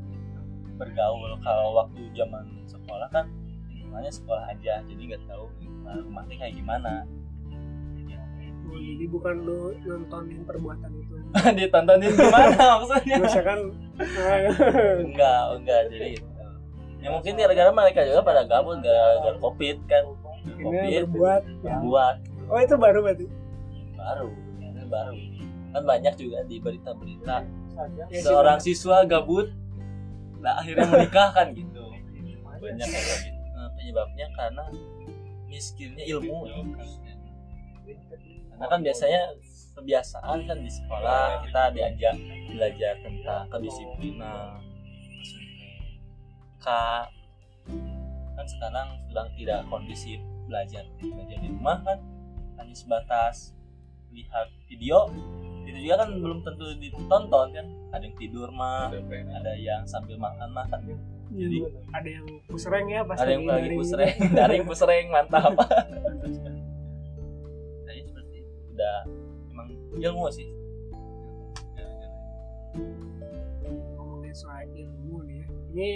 Bergaul 0.79 1.37
kalau 1.45 1.69
waktu 1.79 2.01
zaman 2.17 2.45
sekolah 2.67 3.09
kan 3.13 3.29
lingkungannya 3.71 4.13
sekolah 4.13 4.45
aja 4.49 4.81
jadi 4.89 5.03
nggak 5.15 5.23
tahu 5.29 5.47
lingkungan 5.61 5.97
rumahnya 6.09 6.35
kayak 6.41 6.55
gimana. 6.57 7.05
Oh, 8.73 8.81
jadi 8.81 9.05
bukan 9.05 9.35
lu 9.45 9.77
nontonin 9.85 10.41
perbuatan 10.49 10.91
itu. 10.97 11.15
Ditontonin 11.61 12.09
gimana 12.09 12.57
maksudnya? 12.81 13.17
Misalkan 13.21 13.61
enggak 15.05 15.41
enggak 15.61 15.81
jadi 15.93 16.09
gitu. 16.17 16.29
ya 17.03 17.09
mungkin 17.11 17.35
gara-gara 17.35 17.71
mereka 17.75 18.01
juga 18.07 18.21
pada 18.23 18.43
gabut 18.49 18.81
gara-gara 18.81 19.37
covid 19.45 19.77
kan. 19.91 20.05
Covid 20.63 21.05
berbuat 21.05 21.43
ya. 21.61 21.77
buat 21.85 22.17
oh 22.49 22.59
itu 22.63 22.75
baru 22.81 22.99
berarti? 23.05 23.27
Baru 23.93 24.29
ini 24.63 24.83
baru. 24.89 25.13
Kan 25.77 25.83
banyak 25.85 26.15
juga 26.17 26.39
di 26.49 26.57
berita-berita 26.57 27.37
Ya, 28.11 28.21
seorang 28.23 28.59
siswa 28.63 29.03
gabut 29.07 29.51
nah 30.43 30.59
akhirnya 30.59 30.91
menikah 30.91 31.31
kan 31.31 31.55
gitu. 31.55 31.87
Banyak 32.63 32.87
kayak 32.91 33.19
gitu. 33.31 33.43
Nah, 33.55 33.71
penyebabnya 33.79 34.27
karena 34.35 34.65
miskinnya 35.47 36.05
ilmu. 36.07 36.51
Ya. 36.51 36.59
karena 38.53 38.67
kan 38.69 38.81
biasanya 38.83 39.23
kebiasaan 39.75 40.39
kan 40.47 40.59
di 40.63 40.71
sekolah 40.71 41.43
kita 41.47 41.63
diajak 41.75 42.15
belajar 42.51 42.95
tentang 43.03 43.47
kedisiplinan. 43.51 44.59
K 46.63 46.67
kan 48.33 48.47
sekarang 48.47 48.89
sedang 49.11 49.29
tidak 49.39 49.61
kondisif 49.71 50.19
belajar 50.47 50.85
belajar 50.99 51.39
di 51.39 51.49
rumah 51.51 51.79
kan 51.85 51.99
hanya 52.59 52.75
sebatas 52.75 53.55
lihat 54.13 54.49
video 54.69 55.09
itu 55.73 55.89
juga 55.89 56.05
kan 56.05 56.21
belum 56.21 56.45
tentu 56.45 56.65
ditonton 56.77 57.47
kan. 57.57 57.67
Ada 57.97 58.05
yang 58.05 58.17
tidur 58.21 58.53
mah 58.53 58.93
ada 58.93 59.53
yang 59.57 59.89
sambil 59.89 60.21
makan 60.21 60.53
makan 60.53 61.01
jadi 61.33 61.59
ada 61.97 62.09
yang 62.13 62.27
pusreng 62.45 62.87
ya 62.93 63.01
pas 63.09 63.17
ada 63.17 63.33
yang 63.33 63.49
lagi 63.49 63.73
pusreng 63.73 64.17
daring 64.37 64.65
pusreng 64.69 65.09
mantap. 65.09 65.57
Jadi 67.89 68.01
seperti 68.05 68.35
itu. 68.45 68.53
Udah 68.77 68.99
emang 69.49 69.69
ilmu 69.97 70.29
sih. 70.29 70.49
Ngomongin 73.97 74.35
soal 74.37 74.69
ilmu 74.77 75.25
nih 75.25 75.41
ya. 75.41 75.47
Ini 75.73 75.89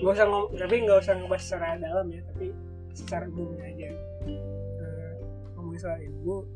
nggak 0.00 0.14
usah 0.16 0.26
ngom 0.30 0.44
tapi 0.56 0.74
nggak 0.80 0.98
usah 1.04 1.14
ngebahas 1.20 1.42
secara 1.44 1.76
dalam 1.76 2.06
ya 2.08 2.20
tapi 2.32 2.46
secara 2.96 3.24
umumnya 3.28 3.68
aja. 3.68 3.88
Eh, 4.80 5.12
ngomongin 5.52 5.80
soal 5.80 6.00
ilmu 6.00 6.48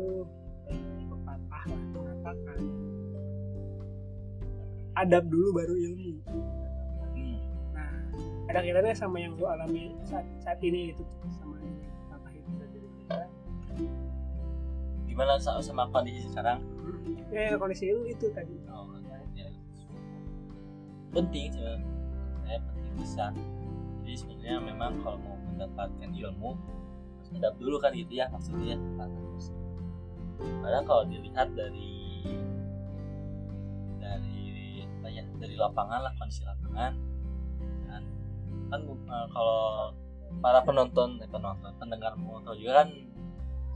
eh, 0.00 0.74
eh, 0.74 1.04
pepatah 1.08 1.62
lah 1.68 1.82
mengatakan. 1.92 2.60
Adab 4.98 5.24
dulu 5.30 5.48
baru 5.54 5.74
ilmu. 5.76 6.12
Hmm. 7.14 7.38
nah 7.72 7.92
ada 8.50 8.58
kaitannya 8.60 8.94
sama 8.96 9.22
yang 9.22 9.38
gue 9.38 9.46
alami 9.46 9.94
saat, 10.02 10.26
saat 10.42 10.58
ini 10.60 10.92
itu 10.92 11.04
sama 11.38 11.56
pepatah 11.56 12.32
itu 12.34 12.50
gimana 15.06 15.36
sama, 15.36 15.60
sama 15.60 15.82
kondisi 15.92 16.24
sekarang? 16.32 16.64
Ya 17.28 17.54
kondisi 17.60 17.92
lu 17.92 18.08
itu 18.08 18.32
tadi. 18.32 18.56
Oh, 18.72 18.88
ya. 19.36 19.46
penting 21.12 21.52
sebenarnya. 21.52 21.84
Saya 22.46 22.58
penting 22.64 22.94
bisa. 22.98 23.24
Jadi 24.00 24.14
sebenarnya 24.16 24.58
memang 24.64 24.98
kalau 25.04 25.20
mau 25.22 25.36
mendapatkan 25.44 26.10
ilmu 26.10 26.56
harus 27.20 27.28
adab 27.36 27.54
dulu 27.60 27.76
kan 27.78 27.92
gitu 27.92 28.16
ya 28.16 28.26
maksudnya 28.32 28.74
karena 30.40 30.80
kalau 30.84 31.02
dilihat 31.06 31.48
dari 31.52 32.24
dari 34.00 34.84
apa 34.84 35.06
ya 35.08 35.22
dari 35.40 35.54
lapangan 35.56 36.00
lah 36.04 36.12
kondisi 36.16 36.42
lapangan 36.44 36.92
kan, 37.88 38.02
kan 38.72 38.80
eh, 38.88 39.26
kalau 39.32 39.62
para 40.40 40.60
penonton 40.62 41.18
eh, 41.20 41.28
penonton 41.28 41.72
pendengar 41.76 42.14
tahu 42.16 42.56
juga 42.56 42.84
kan 42.84 42.88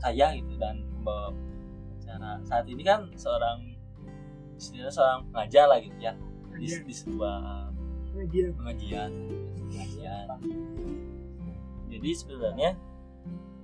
saya 0.01 0.35
gitu 0.37 0.53
dan 0.59 0.83
pembawa 0.91 1.31
acara. 2.01 2.37
Saat 2.45 2.65
ini 2.69 2.83
kan 2.85 3.09
seorang 3.17 3.73
istilahnya 4.55 4.91
seorang 4.93 5.19
pengajar 5.33 5.65
lah 5.67 5.79
gitu 5.81 5.97
ya 5.99 6.13
di, 6.55 6.67
Iya. 6.67 6.77
di 6.87 6.93
sebuah 6.93 7.35
pengajian 8.13 8.51
pengajian. 8.55 9.11
Pengajian 9.67 10.27
jadi 11.95 12.09
sebenarnya 12.11 12.71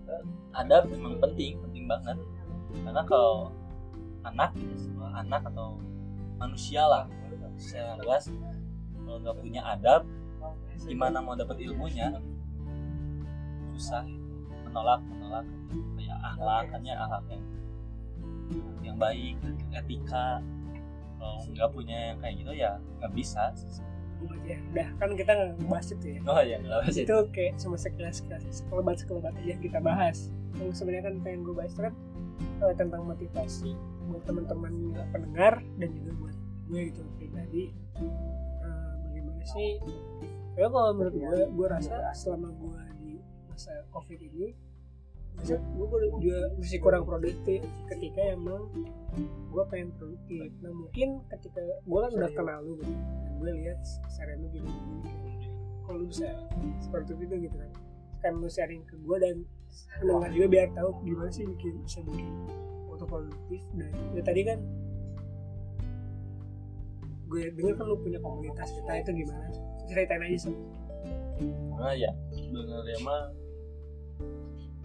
eh, 0.08 0.24
adab 0.56 0.88
memang 0.90 1.20
penting 1.20 1.60
penting 1.62 1.86
banget 1.86 2.18
karena 2.82 3.04
kalau 3.04 3.52
anak 4.22 4.54
gitu 4.56 4.76
sebuah 4.90 5.26
anak 5.26 5.42
atau 5.50 5.80
manusia 6.38 6.86
lah 6.86 7.06
secara 7.58 7.98
luas 8.02 8.30
kalau 9.06 9.18
nggak 9.22 9.38
punya 9.38 9.62
adab 9.66 10.06
gimana 10.86 11.22
mau 11.22 11.38
dapat 11.38 11.58
ilmunya? 11.62 12.18
Susah 13.78 14.04
gitu. 14.06 14.20
menolak 14.68 15.02
menolak. 15.06 15.46
Kayak 16.00 16.18
akhlakannya 16.34 16.94
akhlak 16.96 17.24
yang 17.30 17.44
yang 18.82 18.98
baik 18.98 19.38
etika. 19.76 20.42
Kalau 21.22 21.38
nggak 21.54 21.70
punya 21.70 21.98
yang 22.14 22.18
kayak 22.24 22.36
gitu 22.42 22.52
ya 22.56 22.72
nggak 23.00 23.12
bisa. 23.14 23.54
Gue 24.22 24.38
baca 24.38 24.46
ya. 24.46 24.58
udah 24.74 24.88
kan 25.02 25.10
kita 25.18 25.32
nggak 25.34 25.50
ngebahas 25.62 25.88
itu 25.94 26.06
ya. 26.06 26.20
Oh 26.26 26.42
ya 26.42 26.58
nggak 26.62 26.80
bisa 26.90 27.00
itu 27.06 27.18
kayak 27.34 27.54
cuma 27.62 27.76
sekilas 27.78 28.16
sekilas 28.22 28.44
sekelebat 28.50 28.96
sekelebat 29.02 29.34
aja 29.38 29.56
kita 29.62 29.80
bahas. 29.82 30.18
Yang 30.58 30.82
sebenarnya 30.82 31.04
kan 31.10 31.16
pengen 31.22 31.42
gue 31.46 31.56
bahas 31.56 31.72
itu 31.74 31.82
kan 31.86 31.94
eh, 32.42 32.76
tentang 32.78 33.02
motivasi 33.08 33.72
buat 34.10 34.24
teman-teman 34.28 34.74
pendengar 35.14 35.64
dan 35.80 35.90
juga 35.96 36.12
buat 36.20 36.38
gue 36.72 36.82
gitu 36.92 37.02
pribadi. 37.20 37.64
Eh, 38.00 38.94
bagaimana 39.08 39.44
sih? 39.46 39.80
Ya 40.60 40.68
kalau 40.68 40.92
menurut 40.94 41.16
gue 41.16 41.40
gue 41.56 41.68
rasa 41.68 41.96
selama 42.12 42.52
gue 42.52 42.82
di 43.00 43.12
masa 43.48 43.72
covid 43.94 44.20
ini 44.20 44.52
masa 45.32 45.56
gue 45.56 45.88
juga 46.20 46.38
masih 46.60 46.80
kurang 46.84 47.08
produktif 47.08 47.64
ketika 47.88 48.22
emang 48.36 48.68
gue 49.48 49.64
pengen 49.72 49.96
produktif. 49.96 50.52
Nah 50.60 50.72
mungkin 50.76 51.24
ketika 51.32 51.64
gue 51.64 52.00
kan 52.04 52.12
udah 52.12 52.32
kenal 52.36 52.60
lu 52.68 52.76
gitu 52.84 52.92
dan 52.92 53.32
gue 53.40 53.52
lihat 53.64 53.80
sharing 54.12 54.44
lu 54.44 54.48
gini 54.52 54.70
gini 54.70 55.12
kalau 55.88 55.98
lu 56.04 56.08
bisa 56.08 56.30
seperti 56.80 57.20
itu 57.20 57.36
gitu 57.50 57.56
kan 57.60 57.72
kan 58.22 58.34
lu 58.38 58.48
sharing 58.48 58.86
ke 58.86 58.96
gue 58.96 59.18
dan 59.20 59.36
pendengar 60.00 60.30
juga 60.34 60.48
biar 60.50 60.68
tahu 60.76 60.90
gimana 61.06 61.30
sih 61.30 61.44
bikin 61.46 61.74
bisa 61.84 62.00
bikin 62.06 62.30
foto 62.90 63.04
produktif 63.08 63.62
dan 63.78 63.92
ya 64.14 64.22
tadi 64.24 64.42
kan 64.46 64.60
gue 67.32 67.48
denger 67.56 67.74
kan 67.80 67.86
lu 67.88 67.96
punya 68.00 68.20
komunitas 68.20 68.70
kita 68.76 68.92
itu 69.00 69.12
gimana 69.24 69.48
ceritain 69.88 70.24
aja 70.28 70.40
sih 70.50 70.56
Nah 71.82 71.94
ya 71.98 72.12
sebenarnya 72.30 72.98
mah 73.02 73.24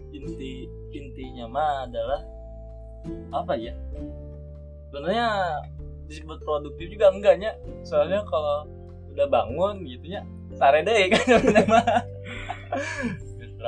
inti 0.09 0.65
intinya 0.89 1.45
mah 1.45 1.85
adalah 1.85 2.21
apa 3.29 3.53
ya? 3.53 3.73
Sebenarnya 4.89 5.27
disebut 6.09 6.41
produktif 6.41 6.89
juga 6.89 7.13
enggaknya. 7.13 7.53
Soalnya 7.85 8.25
kalau 8.25 8.65
udah 9.13 9.27
bangun 9.29 9.85
gitu 9.85 10.17
ya 10.17 10.21
sare 10.57 10.81
deh 10.81 11.05
kan 11.13 11.21
sebenarnya 11.21 11.69
mah. 11.69 11.85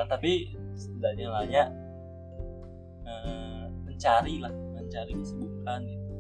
Tapi 0.10 0.58
setidaknya 1.00 1.28
lah 1.32 1.46
ya 1.48 1.66
eh, 3.08 3.64
mencari 3.88 4.36
lah, 4.44 4.52
mencari 4.76 5.16
kesibukan 5.16 5.80
gitu. 5.88 6.12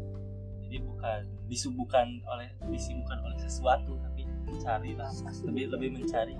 Jadi 0.63 0.77
bukan 0.87 1.19
disibukkan 1.51 2.07
oleh 2.23 2.47
disibukkan 2.71 3.19
oleh 3.27 3.35
sesuatu 3.43 3.99
tapi 3.99 4.23
mencari 4.47 4.95
lah. 4.95 5.11
Lebih 5.43 5.75
lebih 5.75 5.89
mencari. 5.99 6.31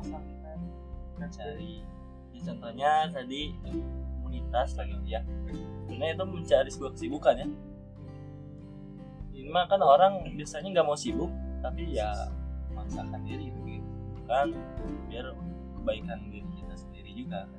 Mencari. 1.19 1.83
Ya, 2.31 2.39
contohnya 2.47 2.91
tadi 3.11 3.51
komunitas 4.23 4.79
lagi 4.79 4.95
ya. 5.03 5.19
Sebenarnya 5.83 6.15
itu 6.15 6.25
mencari 6.31 6.69
sebuah 6.71 6.91
kesibukan 6.95 7.35
ya. 7.43 7.47
Ini 9.35 9.51
mah 9.51 9.67
kan 9.67 9.83
orang 9.83 10.23
biasanya 10.31 10.79
nggak 10.79 10.87
mau 10.87 10.95
sibuk 10.95 11.27
tapi 11.59 11.91
ya 11.91 12.07
memaksakan 12.71 13.19
diri 13.27 13.51
gitu. 13.51 13.83
Kan 14.23 14.55
biar 15.11 15.35
kebaikan 15.75 16.19
diri 16.31 16.47
kita 16.55 16.75
sendiri 16.79 17.11
juga 17.11 17.43
kan 17.43 17.58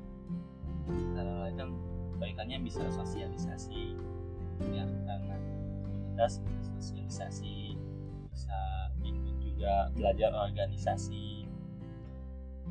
Lain 0.90 1.54
kan 1.56 1.70
kebaikannya 2.16 2.59
bisa 2.66 2.85
sosialisasi. 2.92 3.97
Ya 4.70 4.85
karena 4.85 5.37
komunitas 5.87 6.42
sosialisasi 6.76 7.78
bisa 8.28 8.59
ikut 9.00 9.37
juga 9.40 9.88
belajar 9.97 10.30
organisasi. 10.35 11.49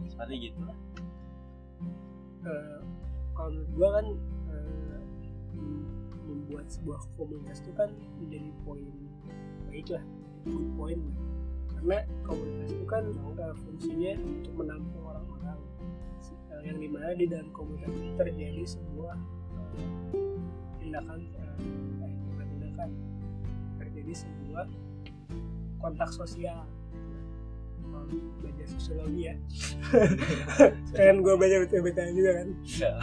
Seperti 0.07 0.51
gitu 0.51 0.59
lah. 0.63 0.77
Eh, 2.39 2.79
kalau 3.35 3.51
menurut 3.51 3.71
gue 3.75 3.89
kan 3.91 4.05
mem- 5.55 5.87
membuat 6.29 6.65
sebuah 6.69 6.99
komunitas 7.17 7.59
itu 7.65 7.71
kan 7.73 7.89
menjadi 8.21 8.49
poin 8.63 8.85
baik 9.69 9.87
lah 9.93 10.03
good 10.45 10.67
point 10.77 11.03
karena 11.73 11.97
komunitas 12.25 12.69
itu 12.73 12.85
kan 12.85 13.03
uh, 13.39 13.55
fungsinya 13.55 14.11
untuk 14.19 14.53
menampung 14.55 15.03
orang-orang 15.03 15.18
uh, 16.59 16.61
yang 16.67 16.77
di 16.77 16.89
mana 16.91 17.15
di 17.15 17.25
dalam 17.25 17.47
komunitas 17.55 17.95
itu 17.95 18.11
terjadi 18.19 18.63
sebuah 18.67 19.15
uh, 19.15 19.71
tindakan 20.83 21.19
uh, 21.39 22.03
eh, 22.03 22.13
bukan 22.35 22.45
tindakan 22.51 22.89
terjadi 23.79 24.13
sebuah 24.27 24.67
kontak 25.79 26.11
sosial. 26.11 26.67
Belajar 28.43 28.67
sosiologi 28.69 29.33
ya. 29.33 29.35
Kan 30.97 31.25
gue 31.25 31.33
belajar 31.33 31.65
betul-betul 31.65 32.13
juga 32.13 32.31
kan. 32.43 32.49
Ya. 32.79 32.93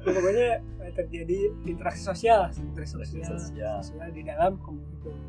pokoknya 0.00 0.48
eh, 0.80 0.92
terjadi 0.96 1.38
interaksi 1.68 2.02
sosial 2.08 2.48
interaksi 2.56 2.96
sosial, 2.96 3.36
Sosial. 3.36 3.76
sosial 3.84 4.08
di 4.16 4.24
dalam 4.24 4.56
komunitas. 4.64 5.20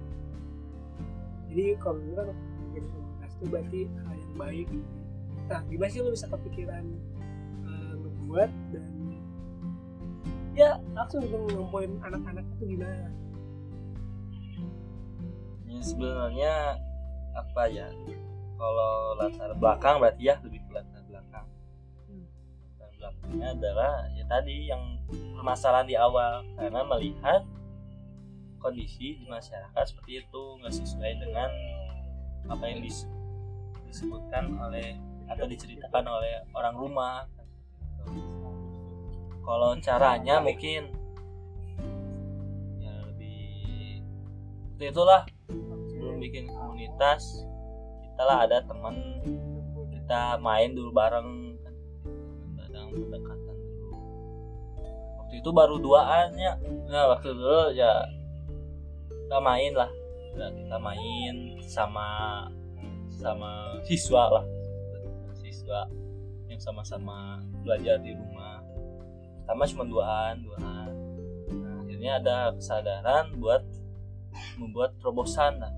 Jadi 1.52 1.76
komunitas 1.84 2.32
itu 3.36 3.46
berarti 3.52 3.82
hal 4.08 4.16
yang 4.16 4.36
baik. 4.40 4.68
Nah 5.52 5.60
gimana 5.68 5.90
sih 5.92 6.00
lo 6.00 6.16
bisa 6.16 6.32
kepikiran 6.32 6.86
ngebuat 8.32 8.52
dan 8.72 8.84
ya 10.56 10.80
langsung 10.96 11.20
gitu 11.28 11.36
ngumpulin 11.52 12.00
anak-anak 12.00 12.48
itu 12.56 12.64
gimana? 12.80 13.12
Ya, 15.68 15.80
sebenarnya 15.84 16.54
apa 17.36 17.64
ya? 17.68 17.92
Kalau 18.56 19.20
latar 19.20 19.52
belakang 19.60 20.00
berarti 20.00 20.32
ya 20.32 20.40
lebih 20.48 20.64
ke 20.64 20.72
latar 20.72 21.04
belakang. 21.12 21.48
Hmm. 22.08 22.26
latar 22.64 22.90
belakangnya 22.96 23.48
adalah 23.52 23.94
ya 24.16 24.24
tadi 24.32 24.56
yang 24.72 24.84
permasalahan 25.36 25.88
di 25.92 25.96
awal 26.00 26.48
karena 26.56 26.88
melihat 26.88 27.44
kondisi 28.64 29.20
di 29.20 29.28
masyarakat 29.28 29.84
seperti 29.84 30.24
itu 30.24 30.42
nggak 30.64 30.72
sesuai 30.72 31.12
dengan 31.20 31.52
apa 32.48 32.64
yang 32.64 32.80
dis- 32.80 33.10
disebutkan 33.92 34.56
oleh 34.56 34.96
atau 35.28 35.48
diceritakan 35.48 36.06
oleh 36.08 36.44
orang 36.56 36.76
rumah 36.80 37.28
kalau 39.42 39.76
caranya 39.84 40.40
mungkin 40.40 40.88
ya 42.80 42.94
lebih 43.10 44.00
seperti 44.72 44.86
itulah. 44.96 45.22
Sebelum 45.92 46.18
bikin 46.24 46.48
komunitas 46.50 47.44
kita 48.00 48.24
lah 48.24 48.48
ada 48.48 48.64
teman. 48.64 48.96
Kita 49.92 50.40
main 50.40 50.72
dulu 50.72 50.96
bareng 50.96 51.60
kan. 51.62 51.76
Bareng 52.58 52.90
pendekatan 52.96 53.58
dulu. 53.60 53.90
Waktu 55.20 55.34
itu 55.44 55.50
baru 55.52 55.76
duaan 55.84 56.32
ya 56.40 56.56
nah 56.88 57.12
waktu 57.12 57.36
dulu 57.36 57.76
ya 57.76 58.08
kita 59.10 59.38
main 59.44 59.74
lah. 59.76 59.92
Ya, 60.32 60.48
kita 60.48 60.78
main 60.80 61.36
sama 61.68 62.08
sama 63.12 63.76
siswa 63.84 64.40
lah. 64.40 64.46
Siswa 65.36 65.92
sama-sama 66.62 67.42
belajar 67.66 67.98
di 67.98 68.14
rumah. 68.14 68.62
Pertama 69.42 69.66
cuma 69.66 69.84
duaan 69.90 70.36
duaan. 70.46 70.92
Nah, 71.50 71.76
akhirnya 71.82 72.12
ada 72.22 72.38
kesadaran 72.54 73.34
buat 73.42 73.66
membuat 74.62 74.96
terobosan 75.02 75.58
lah 75.58 75.74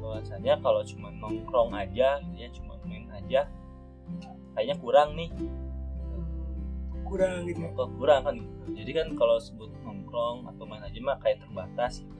bahwasanya 0.00 0.58
kalau 0.58 0.82
cuma 0.82 1.12
nongkrong 1.14 1.70
aja 1.76 2.18
gitu 2.18 2.34
ya 2.34 2.48
cuma 2.50 2.74
main 2.82 3.06
aja 3.14 3.46
kayaknya 4.56 4.76
kurang 4.82 5.14
nih. 5.14 5.30
Kurang 7.06 7.46
gitu 7.46 7.62
ya? 7.62 7.70
Kok 7.78 7.90
kurang 7.94 8.20
kan 8.26 8.34
gitu. 8.34 8.74
jadi 8.74 8.90
kan 9.02 9.08
kalau 9.14 9.38
sebut 9.38 9.70
nongkrong 9.86 10.50
atau 10.50 10.64
main 10.66 10.82
aja 10.82 10.98
mah 10.98 11.18
kayak 11.22 11.38
terbatas 11.46 12.02
gitu. 12.02 12.16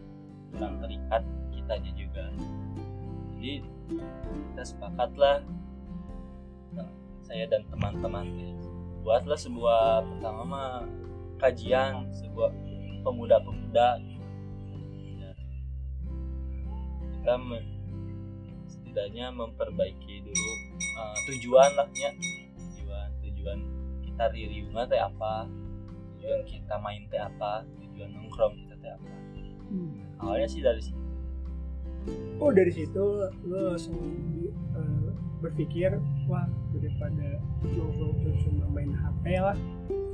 kurang 0.55 0.79
terikat 0.79 1.23
kitanya 1.51 1.91
juga. 1.99 2.25
Jadi 3.35 3.53
kita 4.55 4.63
sepakat 4.63 5.11
lah 5.19 5.39
nah, 6.79 6.91
saya 7.31 7.47
dan 7.47 7.63
teman-teman 7.71 8.27
buatlah 9.07 9.39
sebuah 9.39 10.03
pertama 10.03 10.43
mah 10.43 10.71
kajian 11.39 12.11
sebuah 12.11 12.51
pemuda-pemuda. 13.07 14.03
Ya. 14.03 15.31
kita 17.15 17.35
me- 17.39 17.71
setidaknya 18.67 19.31
memperbaiki 19.31 20.27
dulu 20.27 20.51
uh, 20.99 21.17
tujuan 21.31 21.71
lah 21.79 21.87
ya 21.95 22.11
tujuan 22.75 23.09
tujuan 23.23 23.59
kita 24.03 24.25
riuhnya 24.35 24.83
teh 24.91 24.99
apa 24.99 25.47
tujuan 26.19 26.43
kita 26.51 26.75
main 26.83 27.07
teh 27.07 27.23
apa 27.23 27.63
tujuan 27.79 28.11
nongkrong 28.11 28.59
kita 28.59 28.75
teh 28.83 28.91
apa 28.91 29.11
awalnya 30.19 30.51
sih 30.51 30.61
dari 30.67 30.83
situ 30.83 30.99
oh 32.43 32.51
dari 32.51 32.73
situ 32.75 33.05
lo 33.47 33.59
langsung 33.71 33.97
di- 34.35 34.51
eh, 34.51 35.11
berpikir 35.41 35.95
wah 36.31 36.47
daripada 36.71 37.27
nongkrong 37.67 38.15
tuh 38.23 38.35
cuma 38.47 38.65
main 38.71 38.95
HP 38.95 39.25
lah. 39.43 39.59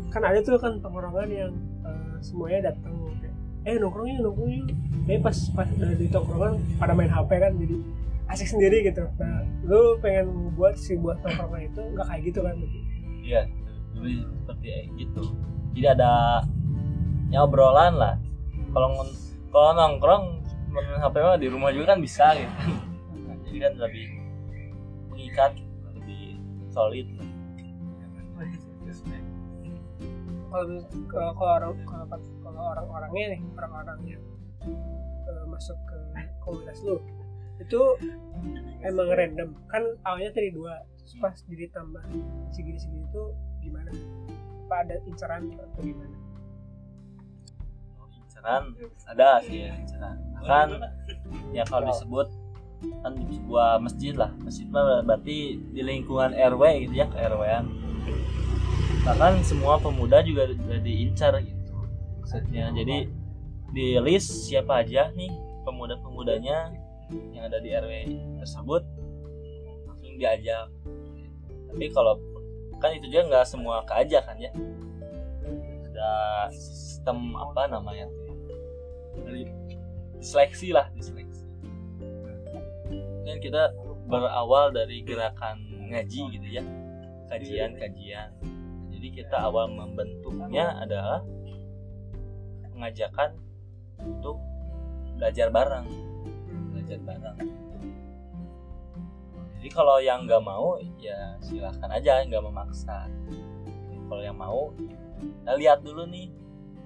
Kan 0.09 0.22
ada 0.24 0.40
tuh 0.40 0.57
kan 0.57 0.81
tongkrongan 0.81 1.29
yang 1.29 1.52
eh, 1.85 2.16
semuanya 2.24 2.72
datang 2.72 2.96
kayak 3.20 3.37
eh 3.68 3.76
nongkrong 3.76 4.09
yuk 4.09 4.20
nongkrong 4.24 4.50
yuk. 4.57 4.66
Eh 5.07 5.20
pas 5.20 5.37
pas 5.52 5.68
udah 5.68 5.92
di 5.92 6.09
tongkrongan 6.09 6.57
pada 6.81 6.96
main 6.96 7.12
HP 7.12 7.31
kan 7.37 7.52
jadi 7.61 7.76
asik 8.33 8.48
sendiri 8.48 8.88
gitu. 8.88 9.05
Nah 9.20 9.44
lu 9.68 10.00
pengen 10.00 10.57
buat 10.57 10.81
si 10.81 10.96
buat 10.96 11.20
tongkrongan 11.20 11.68
itu 11.68 11.81
nggak 11.92 12.07
kayak 12.09 12.22
gitu 12.24 12.40
kan? 12.40 12.57
Iya 13.20 13.42
dulu 13.92 14.09
seperti 14.40 14.68
gitu. 14.96 15.22
Jadi 15.76 15.87
ada 15.92 16.40
ya 17.29 17.44
obrolan 17.44 18.00
lah. 18.00 18.16
Kalau 18.72 19.05
kalau 19.52 19.70
nongkrong 19.76 20.24
main 20.72 20.96
HP 20.96 21.14
mah 21.20 21.37
di 21.37 21.48
rumah 21.52 21.70
juga 21.76 21.92
kan 21.92 22.00
bisa 22.00 22.33
gitu. 22.33 22.52
Jadi 23.46 23.59
kan 23.61 23.72
lebih 23.76 24.07
mengikat 25.12 25.52
solid. 26.77 27.09
Kalau 30.47 30.79
kalau 31.09 31.33
kalau 31.33 31.53
orang 31.57 31.73
kalau, 32.45 32.62
orang-orangnya 32.77 33.25
nih 33.37 33.41
orang-orang 33.57 33.99
yang 34.05 34.25
eh, 35.27 35.45
masuk 35.49 35.77
ke 35.89 35.97
komunitas 36.45 36.85
lu 36.85 37.01
itu 37.57 37.81
emang 38.85 39.09
random. 39.17 39.57
Kan 39.73 39.83
awalnya 40.05 40.31
tadi 40.37 40.53
dua 40.53 40.85
terus 41.01 41.17
pas 41.19 41.37
jadi 41.49 41.73
tambah 41.73 42.05
segini-segini 42.53 43.09
itu 43.09 43.23
gimana? 43.65 43.91
Apa 44.69 44.77
ada 44.85 44.97
inceran 45.09 45.49
atau 45.57 45.81
gimana? 45.81 46.17
Inceran? 48.29 48.62
Ada 49.09 49.29
sih 49.49 49.65
ya 49.65 49.73
inceran. 49.81 50.17
Kan 50.45 50.69
ya 51.57 51.65
kalau 51.65 51.89
disebut 51.89 52.29
kan 53.03 53.12
di 53.17 53.35
sebuah 53.37 53.81
masjid 53.81 54.15
lah. 54.15 54.31
Masjid 54.43 54.67
mah 54.69 55.03
berarti 55.03 55.59
di 55.73 55.81
lingkungan 55.81 56.37
RW 56.37 56.62
gitu 56.89 56.95
ya 57.03 57.09
RW-an 57.09 57.87
bahkan 59.07 59.39
semua 59.47 59.79
pemuda 59.79 60.19
juga 60.27 60.51
udah 60.51 60.83
diincar 60.83 61.39
gitu 61.39 61.71
maksudnya. 62.19 62.75
Jadi 62.75 63.07
di 63.71 63.87
list 64.03 64.51
siapa 64.51 64.83
aja 64.83 65.15
nih 65.15 65.31
pemuda-pemudanya 65.62 66.75
yang 67.31 67.47
ada 67.47 67.62
di 67.62 67.71
RW 67.71 67.93
tersebut 68.43 68.83
langsung 69.87 70.19
diajak. 70.19 70.67
Tapi 71.71 71.85
kalau 71.95 72.19
kan 72.83 72.99
itu 72.99 73.07
juga 73.07 73.23
nggak 73.31 73.47
semua 73.47 73.87
keajak 73.87 74.27
kan 74.27 74.37
ya. 74.43 74.51
Ada 75.93 76.11
sistem 76.51 77.39
apa 77.39 77.71
namanya? 77.71 78.11
Dari 79.23 79.47
diseleksi 80.19 80.75
lah 80.75 80.91
diseleksi 80.99 81.36
kan 83.27 83.39
kita 83.43 83.62
berawal 84.07 84.71
dari 84.71 85.03
gerakan 85.03 85.59
ngaji 85.91 86.21
gitu 86.39 86.49
ya. 86.49 86.62
Kajian 87.27 87.75
kajian. 87.75 88.31
Jadi 88.95 89.09
kita 89.11 89.37
awal 89.51 89.67
membentuknya 89.75 90.79
adalah 90.79 91.27
pengajakan 92.71 93.35
untuk 93.99 94.39
belajar 95.19 95.51
bareng. 95.51 95.91
Belajar 96.71 96.99
bareng. 97.03 97.39
Jadi 99.59 99.69
kalau 99.75 99.99
yang 99.99 100.23
nggak 100.31 100.43
mau 100.47 100.79
ya 101.03 101.35
silahkan 101.43 101.91
aja 101.91 102.23
nggak 102.23 102.45
memaksa. 102.47 103.11
Kalau 104.07 104.23
yang 104.23 104.39
mau 104.39 104.71
kita 105.19 105.53
lihat 105.59 105.83
dulu 105.83 106.07
nih 106.07 106.31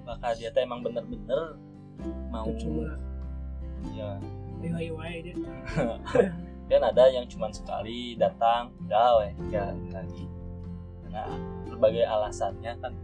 bakal 0.08 0.32
dia 0.40 0.48
tuh 0.48 0.64
emang 0.64 0.80
bener-bener 0.80 1.60
mau 2.32 2.48
cuma 2.56 2.96
ya 3.92 4.16
DIY 4.60 5.10
aja 5.24 5.32
kan 6.70 6.86
ada 6.86 7.10
yang 7.10 7.26
cuma 7.26 7.50
sekali 7.50 8.14
datang 8.14 8.70
udah 8.86 9.08
weh 9.18 9.32
ya 9.50 9.74
lagi. 9.90 10.30
Karena 11.02 11.26
berbagai 11.66 12.06
alasannya 12.06 12.72
kan 12.78 12.94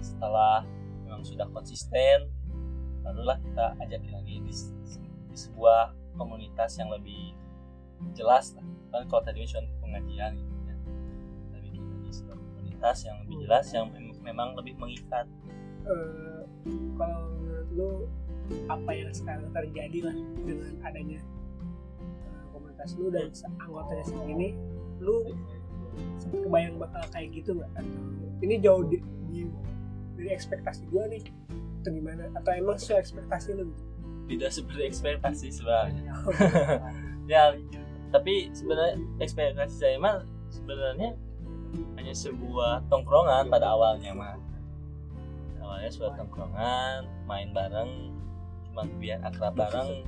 setelah 0.00 0.64
memang 1.04 1.20
sudah 1.20 1.44
konsisten 1.52 2.32
barulah 3.04 3.36
kita 3.36 3.76
ajakin 3.84 4.12
lagi 4.16 4.36
di, 4.40 4.52
di 5.28 5.36
sebuah 5.36 5.92
komunitas 6.16 6.80
yang 6.80 6.88
lebih 6.88 7.36
jelas 8.16 8.56
lah. 8.56 8.64
Kan 8.88 9.04
kalau 9.12 9.20
tadi 9.20 9.44
cuma 9.44 9.68
pengajian 9.84 10.40
gitu 10.40 10.56
ya. 10.64 10.76
Tapi 11.52 11.68
kita 11.76 11.94
di 12.00 12.12
sebuah 12.16 12.36
komunitas 12.40 12.96
yang 13.04 13.16
lebih 13.28 13.36
jelas 13.44 13.66
yang 13.76 13.86
mem- 13.92 14.20
memang 14.24 14.56
lebih 14.56 14.72
mengikat. 14.80 15.28
Eh, 15.84 16.42
kalau 16.96 17.28
menurut 17.36 17.68
lu 17.76 17.90
apa 18.68 18.90
yang 18.96 19.12
sekarang 19.12 19.48
terjadi 19.52 20.08
lah 20.08 20.16
dengan 20.44 20.72
adanya 20.84 21.20
uh, 22.24 22.44
komunitas 22.52 22.96
lu 22.96 23.12
dan 23.12 23.28
anggotanya 23.60 24.04
segini 24.04 24.48
lu 24.98 25.32
sempet 26.18 26.46
kebayang 26.46 26.76
bakal 26.78 27.02
kayak 27.10 27.28
gitu 27.34 27.58
nggak? 27.58 27.70
Ini 28.38 28.54
jauh 28.62 28.86
di, 28.86 29.02
di- 29.30 29.50
dari 30.14 30.30
ekspektasi 30.34 30.86
gua 30.90 31.06
nih 31.10 31.22
atau 31.82 31.90
gimana? 31.94 32.30
Atau 32.34 32.50
emang 32.54 32.78
sesuai 32.78 32.98
ekspektasi 33.02 33.48
lu? 33.54 33.70
Gitu 33.70 33.88
tidak 34.28 34.50
seperti 34.52 34.82
ekspektasi 34.92 35.46
sebenarnya. 35.50 36.12
Ya. 37.24 37.56
Tapi 38.14 38.52
sebenarnya 38.52 38.94
ekspektasi 39.20 39.74
saya 39.74 39.96
mah 39.96 40.24
sebenarnya 40.52 41.16
hanya 41.96 42.14
sebuah 42.14 42.88
tongkrongan 42.92 43.48
pada 43.48 43.72
awalnya 43.72 44.12
mah. 44.12 44.36
Awalnya 45.64 45.90
sebuah 45.92 46.12
tongkrongan 46.16 47.08
main 47.24 47.52
bareng 47.52 48.12
cuma 48.78 48.94
biar 49.02 49.18
akrab 49.26 49.58
bareng 49.58 50.06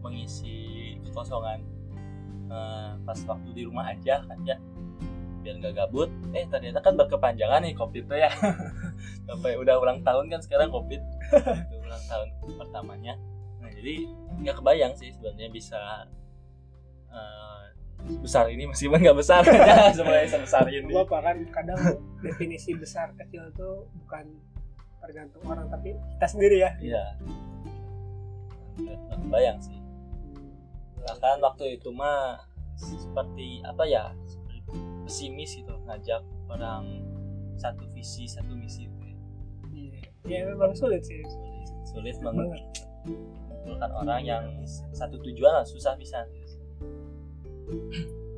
mengisi 0.00 0.96
kekosongan. 1.04 1.60
Eh, 2.48 2.90
pas 3.04 3.18
waktu 3.28 3.50
di 3.52 3.62
rumah 3.68 3.92
aja 3.92 4.24
kan 4.24 4.40
ya 4.48 4.56
biar 5.44 5.60
nggak 5.60 5.76
gabut. 5.76 6.08
Eh 6.32 6.48
ternyata 6.48 6.80
kan 6.80 6.96
berkepanjangan 6.96 7.60
nih 7.60 7.76
covid 7.76 8.08
tuh 8.08 8.16
ya. 8.16 8.32
Sampai 9.28 9.60
udah 9.60 9.76
ulang 9.76 10.00
tahun 10.00 10.32
kan 10.32 10.40
sekarang 10.40 10.72
covid. 10.72 11.04
Ulang 11.76 12.04
tahun 12.08 12.28
pertamanya. 12.56 13.20
Nah 13.60 13.68
jadi 13.68 14.08
nggak 14.40 14.64
kebayang 14.64 14.96
sih 14.96 15.12
sebenarnya 15.12 15.52
bisa 15.52 16.08
eh, 17.12 17.64
besar 18.24 18.48
ini 18.48 18.64
meskipun 18.64 18.96
nggak 18.96 19.18
besar. 19.20 19.44
Ya 19.52 19.92
sebenarnya 19.92 20.40
sebesar 20.40 20.64
ini. 20.72 20.88
Gak 20.88 21.04
apa 21.04 21.18
kan 21.20 21.36
kadang 21.52 21.80
definisi 22.24 22.72
besar 22.72 23.12
kecil 23.12 23.52
itu 23.52 23.84
bukan 24.00 24.24
tergantung 25.04 25.44
orang 25.44 25.68
tapi 25.68 25.92
kita 26.16 26.26
sendiri 26.32 26.56
ya. 26.64 26.70
Iya 26.80 27.04
nggak 28.80 29.18
kebayang 29.20 29.58
sih. 29.60 29.78
Bahkan 31.06 31.38
waktu 31.40 31.80
itu 31.80 31.88
mah 31.94 32.44
seperti 32.76 33.64
apa 33.64 33.88
ya 33.88 34.12
seperti 34.28 34.60
pesimis 35.08 35.56
gitu 35.56 35.72
ngajak 35.88 36.20
orang 36.52 37.00
satu 37.56 37.88
visi 37.96 38.28
satu 38.28 38.52
misi 38.52 38.84
itu 38.90 39.00
ya. 39.00 39.16
Iya, 39.72 40.00
ya 40.26 40.38
memang 40.52 40.76
sulit 40.76 41.02
sih. 41.06 41.24
Sulit 41.24 41.68
sulit 41.88 42.16
banget. 42.20 42.60
Mengumpulkan 43.06 43.90
orang 43.96 44.20
yang 44.22 44.44
satu 44.92 45.16
tujuan 45.22 45.62
lah 45.62 45.66
susah 45.66 45.96
bisa. 45.96 46.26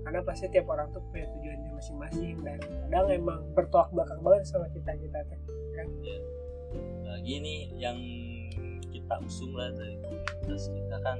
Karena 0.04 0.24
pasti 0.24 0.48
tiap 0.48 0.64
orang 0.72 0.88
tuh 0.94 1.04
punya 1.12 1.28
tujuannya 1.36 1.70
masing-masing 1.76 2.40
dan 2.40 2.56
kadang 2.64 3.12
emang 3.12 3.44
bertolak 3.52 3.92
belakang 3.92 4.20
banget 4.24 4.48
sama 4.48 4.64
kita 4.72 4.96
kita 4.96 5.20
teh 5.28 5.40
lagi 7.04 7.34
nih 7.44 7.60
yang 7.76 7.98
kita 9.08 9.24
usung 9.24 9.56
lah 9.56 9.72
dari 9.72 9.96
komunitas 10.04 10.68
kita 10.68 10.96
kan 11.00 11.16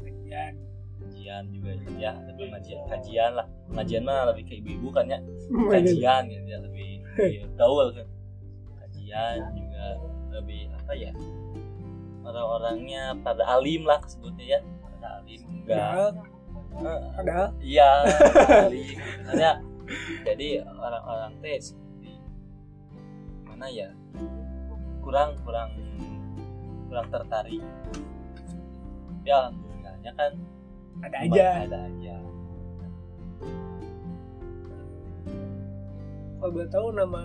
kajian. 0.00 0.52
Kajian 0.96 1.42
juga 1.52 1.70
ya 2.00 2.16
ada 2.16 2.32
pengajian 2.32 2.80
kajian. 2.88 3.30
lah. 3.36 3.46
Pengajian 3.68 4.02
mah 4.08 4.32
lebih 4.32 4.48
ke 4.48 4.64
ibu-ibu 4.64 4.88
kan 4.88 5.04
ya. 5.04 5.20
Kajian 5.52 6.32
gitu 6.32 6.48
ya 6.48 6.58
lebih, 6.64 7.04
lebih 7.20 7.52
gaul. 7.60 7.92
Kan 7.92 8.08
kajian 8.80 9.44
juga 9.52 9.84
lebih 10.32 10.72
apa 10.72 10.92
ya 10.96 11.12
orang-orangnya 12.24 13.12
pada 13.20 13.44
alim 13.60 13.84
lah 13.84 14.00
sebutnya 14.08 14.56
ya. 14.56 14.60
Pada 14.80 15.20
alim 15.20 15.40
enggak. 15.52 16.16
Padahal. 17.12 17.48
Iya 17.60 18.08
alim 18.72 18.96
Makanya, 19.20 19.52
jadi 20.24 20.64
orang-orang 20.64 21.36
teh 21.44 21.60
seperti 21.60 22.16
mana 23.44 23.68
ya 23.68 23.92
kurang 25.04 25.36
kurang 25.44 25.76
kurang 26.90 27.06
tertarik. 27.14 27.62
Ya 29.22 29.46
alhamdulillahnya 29.46 30.12
kan 30.18 30.32
ada 31.06 31.16
aja. 31.22 31.46
ada 31.70 31.78
aja. 31.86 32.16
Kalau 36.40 36.50
boleh 36.50 36.68
tahu 36.72 36.86
nama 36.90 37.22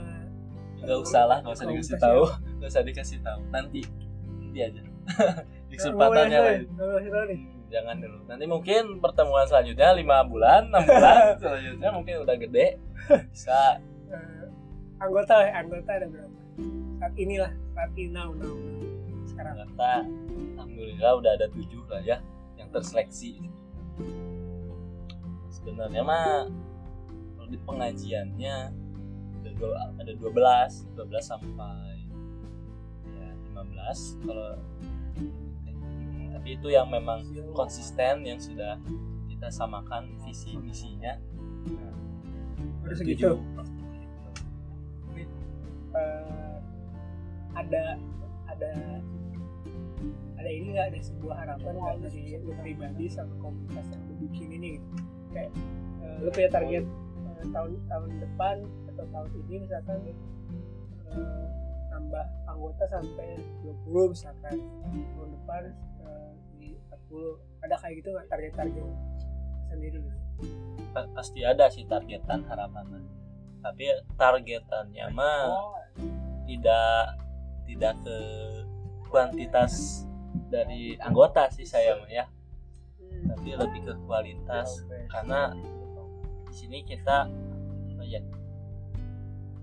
nggak 0.85 0.99
usah 1.01 1.23
lah 1.25 1.37
nggak 1.41 1.55
usah 1.57 1.65
dikasih 1.65 1.97
tahu. 1.97 2.23
nggak 2.61 2.69
usah 2.69 2.83
dikasih 2.85 3.19
tahu. 3.25 3.41
Nanti 3.49 3.81
nanti 4.37 4.59
aja. 4.61 4.81
Di 5.65 5.73
Nggak 5.73 5.81
kesempatannya 5.81 6.39
boleh, 6.39 6.57
lain. 7.17 7.25
nih. 7.33 7.41
Jangan 7.65 7.95
dulu. 7.97 8.17
Nanti 8.29 8.45
mungkin 8.45 8.83
pertemuan 9.01 9.45
selanjutnya 9.49 9.89
lima 9.97 10.21
bulan 10.29 10.69
enam 10.69 10.85
bulan 10.85 11.33
selanjutnya 11.41 11.89
mungkin 11.89 12.15
udah 12.21 12.35
gede. 12.37 12.77
Bisa. 13.33 13.81
Eh, 14.13 14.45
anggota 15.01 15.41
ya 15.41 15.51
anggota 15.57 15.89
ada 15.89 16.05
berapa? 16.05 16.37
Saat 17.01 17.13
inilah 17.17 17.51
saat 17.73 17.91
ini 17.97 18.13
now 18.13 18.29
now 18.31 18.53
ternyata 19.75 20.07
alhamdulillah 20.55 21.11
udah 21.19 21.31
ada 21.35 21.47
tujuh 21.51 21.83
lah 21.91 21.99
ya 21.99 22.17
yang 22.55 22.71
terseleksi. 22.71 23.43
Sebenarnya 25.51 25.99
mah 25.99 26.47
kalau 27.35 27.47
di 27.51 27.59
pengajiannya 27.59 28.55
ada 29.43 29.51
dua 29.59 29.79
ada 29.99 30.11
12 30.15 30.95
12 30.95 31.19
sampai 31.19 32.07
ya 33.19 33.29
15 33.51 34.25
kalau 34.25 34.51
tapi 36.33 36.49
itu 36.55 36.67
yang 36.71 36.87
memang 36.87 37.27
konsisten 37.51 38.23
yang 38.23 38.39
sudah 38.39 38.79
kita 39.27 39.51
samakan 39.51 40.15
visi 40.23 40.55
misinya 40.55 41.19
baru 42.79 42.93
Ada 42.93 42.95
segitu. 43.01 43.31
Eh, 45.95 46.57
ada 47.57 47.97
ada 48.45 48.71
ada 50.45 50.53
ini 50.53 50.77
nggak 50.77 50.87
ada 50.93 50.99
sebuah 51.01 51.35
harapan 51.41 51.73
nggak 51.73 51.97
dari 52.05 52.37
lu 52.37 52.53
pribadi 52.61 53.09
sama 53.09 53.33
komunitas 53.41 53.89
yang 53.89 54.01
lu 54.05 54.13
bikin 54.29 54.49
ini? 54.53 54.69
Gitu 54.77 54.93
kayak 55.33 55.51
eh, 56.05 56.15
lu 56.21 56.29
punya 56.29 56.49
target 56.53 56.85
eh, 56.85 57.45
tahun 57.49 57.71
tahun 57.89 58.09
depan 58.21 58.55
atau 58.93 59.05
tahun 59.09 59.29
ini 59.41 59.55
misalkan 59.65 59.97
eh, 60.05 60.13
nambah 61.89 62.25
anggota 62.45 62.83
sampai 62.93 63.41
20 63.89 64.13
misalkan 64.13 64.55
tahun 65.17 65.29
depan 65.33 65.63
eh, 66.05 66.31
di 66.61 66.67
40 66.93 67.65
ada 67.65 67.75
kayak 67.81 67.93
gitu 68.05 68.07
nggak 68.13 68.27
target-target 68.29 68.85
sendiri? 69.73 69.97
Gitu? 69.97 70.19
Pa- 70.93 71.09
pasti 71.17 71.41
ada 71.41 71.73
sih 71.73 71.89
targetan 71.89 72.45
harapan. 72.45 73.01
Tapi 73.65 73.89
targetannya 74.13 75.09
mah 75.09 75.73
tidak 76.45 77.17
tidak 77.65 77.97
ke 78.05 78.17
kuantitas 79.09 80.05
dari 80.49 80.95
anggota 81.01 81.49
sih 81.51 81.65
saya 81.65 81.97
mah 81.99 82.09
ya. 82.09 82.25
Tapi 83.25 83.57
lebih 83.57 83.81
ke 83.87 83.93
kualitas 84.05 84.85
karena 85.09 85.55
di 86.45 86.53
sini 86.53 86.83
kita 86.85 87.27
apa 87.95 88.03
ya 88.05 88.21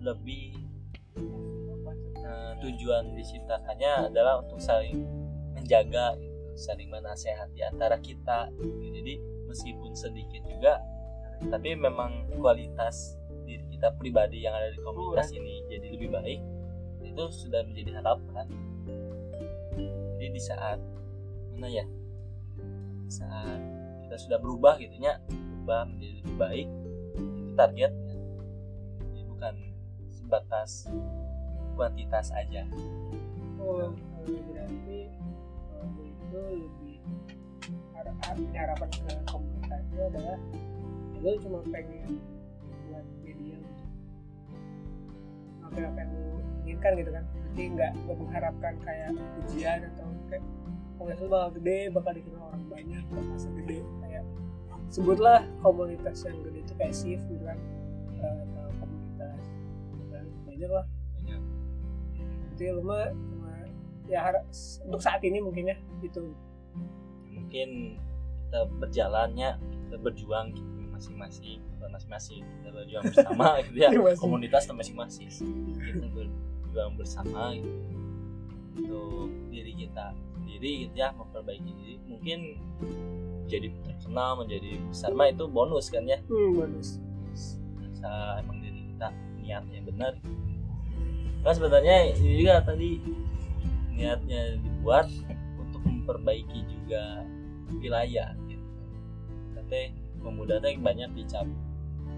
lebih 0.02 0.58
eh, 2.26 2.52
tujuan 2.58 3.14
diciptakannya 3.14 4.10
adalah 4.10 4.42
untuk 4.42 4.58
saling 4.58 5.06
menjaga 5.54 6.18
gitu, 6.18 6.42
saling 6.58 6.90
menasehati 6.90 7.62
antara 7.62 7.96
kita. 8.02 8.50
Gitu. 8.58 8.86
jadi 8.98 9.14
meskipun 9.46 9.92
sedikit 9.92 10.42
juga 10.48 10.80
tapi 11.52 11.74
memang 11.74 12.30
kualitas 12.38 13.20
diri 13.44 13.66
kita 13.76 13.92
pribadi 13.98 14.46
yang 14.46 14.54
ada 14.54 14.70
di 14.70 14.78
komunitas 14.80 15.34
ini 15.34 15.60
jadi 15.68 15.86
lebih 15.92 16.08
baik 16.14 16.40
itu 17.02 17.24
sudah 17.28 17.66
menjadi 17.66 18.00
harapan 18.00 18.46
jadi 20.22 20.38
di 20.38 20.38
saat 20.38 20.78
mana 21.50 21.66
ya 21.66 21.82
saat 23.10 23.58
kita 24.06 24.14
sudah 24.22 24.38
berubah 24.38 24.78
gitu 24.78 24.94
nya 25.02 25.18
berubah 25.26 25.90
menjadi 25.90 26.14
lebih 26.22 26.34
baik 26.38 26.68
itu 27.18 27.52
targetnya. 27.58 28.16
Jadi 29.02 29.22
bukan 29.26 29.54
sebatas 30.14 30.86
kuantitas 31.74 32.30
aja. 32.38 32.62
Oh, 33.58 33.90
berarti 34.22 35.10
itu 36.06 36.38
lebih 36.38 37.02
har- 37.98 38.14
har- 38.22 38.38
punya 38.38 38.60
harapan 38.62 38.88
ke 38.94 39.14
komunitas 39.26 39.82
itu 39.90 40.02
adalah 40.06 40.38
lu 41.18 41.34
cuma 41.42 41.58
pengen 41.66 42.22
buat 42.86 43.06
media 43.26 43.58
apa 45.66 45.78
apa 45.82 45.98
yang 45.98 46.10
lu 46.14 46.41
inginkan 46.62 46.92
gitu 46.96 47.10
kan. 47.10 47.24
Berarti 47.26 47.62
nggak 47.68 47.90
nggak 48.06 48.16
mengharapkan 48.16 48.74
kayak 48.80 49.10
ujian 49.44 49.78
atau 49.92 50.06
kayak 50.26 50.42
komunitas 50.96 51.20
lu 51.20 51.28
bakal 51.28 51.50
gede 51.58 51.78
bakal 51.90 52.12
dikenal 52.14 52.42
orang 52.48 52.64
banyak 52.70 53.04
bakal 53.10 53.36
segede 53.36 53.78
kayak 54.00 54.24
sebutlah 54.88 55.40
komunitas 55.60 56.16
yang 56.24 56.38
gede 56.42 56.58
itu 56.62 56.72
kayak 56.78 56.94
shift 56.94 57.24
gitu 57.26 57.44
kan. 57.44 57.58
Eh, 58.14 58.34
atau 58.46 58.66
komunitas 58.80 59.42
dan 60.08 60.24
banyak 60.46 60.70
lah 60.70 60.86
banyak. 61.18 61.40
Jadi 62.56 62.64
lu 62.70 62.82
mah 62.84 63.10
cuma 63.10 63.50
ya 64.06 64.18
har- 64.22 64.46
untuk 64.84 65.00
saat 65.02 65.20
ini 65.24 65.42
mungkin 65.42 65.72
ya 65.72 65.76
itu 66.00 66.32
mungkin 67.26 67.98
kita 68.48 68.60
berjalannya 68.78 69.56
kita 69.88 69.96
berjuang 69.98 70.52
gitu 70.52 70.70
masing-masing 70.92 71.60
masing-masing 71.92 72.40
kita 72.40 72.68
berjuang 72.72 73.04
bersama 73.04 73.46
gitu 73.68 73.76
ya 73.76 73.88
komunitas 74.16 74.64
masing-masing. 74.64 75.28
Kita 75.28 76.08
berjuang 76.72 76.96
bersama 76.96 77.52
gitu. 77.52 77.68
Untuk 78.72 79.28
diri 79.52 79.76
kita 79.76 80.16
sendiri 80.32 80.88
gitu 80.88 80.94
ya 80.96 81.12
memperbaiki 81.12 81.70
diri. 81.76 81.96
Mungkin 82.08 82.38
jadi 83.44 83.68
terkenal 83.84 84.40
menjadi 84.40 84.80
besar 84.88 85.12
mah 85.12 85.28
itu 85.28 85.44
bonus 85.44 85.92
kan 85.92 86.08
ya? 86.08 86.16
Hmm, 86.24 86.56
bonus. 86.56 86.96
Asal 87.92 88.40
emang 88.40 88.64
diri 88.64 88.88
kita 88.96 89.12
niatnya 89.44 89.80
benar. 89.84 90.12
Kan 91.44 91.52
sebenarnya 91.52 92.16
ini 92.16 92.40
juga 92.40 92.64
tadi 92.64 93.04
niatnya 93.92 94.56
dibuat 94.56 95.12
untuk 95.60 95.84
memperbaiki 95.84 96.64
juga 96.64 97.28
wilayah 97.76 98.32
gitu. 98.48 98.64
Tapi 99.60 99.92
pemuda 100.24 100.56
teh 100.64 100.80
banyak 100.80 101.12
dicap 101.12 101.44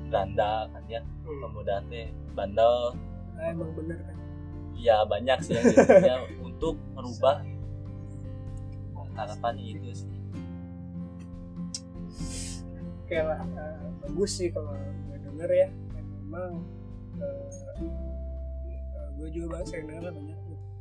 beranda 0.06 0.70
kan 0.70 0.86
ya. 0.86 1.02
Hmm. 1.26 1.42
pemuda 1.42 1.82
teh 1.90 2.14
bandel. 2.38 2.94
Nah, 3.34 3.50
emang 3.50 3.74
bener 3.74 3.98
kan 3.98 4.23
ya 4.78 5.06
banyak 5.06 5.38
sih 5.42 5.56
yang 6.04 6.24
untuk 6.46 6.78
merubah 6.94 7.42
harapannya 9.14 9.64
itu 9.78 10.04
sih. 10.04 10.10
Oke 13.04 13.18
lah 13.20 13.40
eh, 13.40 13.78
bagus 14.04 14.30
sih 14.40 14.48
kalau 14.50 14.74
gue 14.74 15.18
denger 15.22 15.50
ya. 15.50 15.68
Memang 16.24 16.66
eh, 17.22 17.46
eh, 17.84 19.08
gue 19.14 19.28
juga 19.30 19.46
banget 19.58 19.66
sering 19.70 19.86
denger 19.92 20.10
banyak 20.10 20.38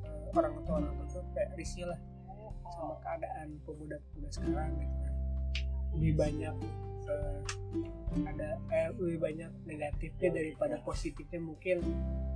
eh, 0.07 0.17
orang 0.33 0.53
tua 0.65 0.75
orang 0.81 0.93
tua 0.97 1.21
tuh 1.21 1.23
kayak 1.37 1.51
risih 1.55 1.85
lah 1.85 1.99
sama 2.73 2.97
keadaan 3.05 3.47
pemuda-pemuda 3.63 4.29
sekarang 4.33 4.71
gitu 4.81 4.95
kan. 4.97 5.13
Lebih 5.93 6.13
banyak 6.17 6.55
eh, 7.05 7.39
ada 8.25 8.49
eh, 8.73 8.89
lebih 8.97 9.19
banyak 9.21 9.51
negatifnya 9.69 10.29
daripada 10.33 10.75
positifnya 10.81 11.39
mungkin 11.41 11.77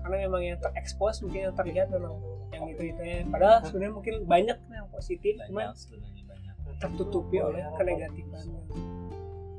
karena 0.07 0.23
memang 0.31 0.39
yang 0.39 0.55
terekspos 0.63 1.19
mungkin 1.19 1.51
yang 1.51 1.55
terlihat 1.59 1.91
memang 1.91 2.15
yang 2.55 2.63
itu 2.71 2.95
itunya 2.95 3.27
padahal 3.27 3.59
sebenarnya 3.67 3.91
mungkin 3.91 4.15
banyak 4.23 4.55
yang 4.71 4.87
positif 4.87 5.35
cuman 5.51 5.67
banyak 5.67 5.75
sebenarnya 5.75 6.23
banyak. 6.23 6.55
tertutupi 6.79 7.37
oleh 7.43 7.59
kenegatifan 7.75 8.45
yang 8.47 8.63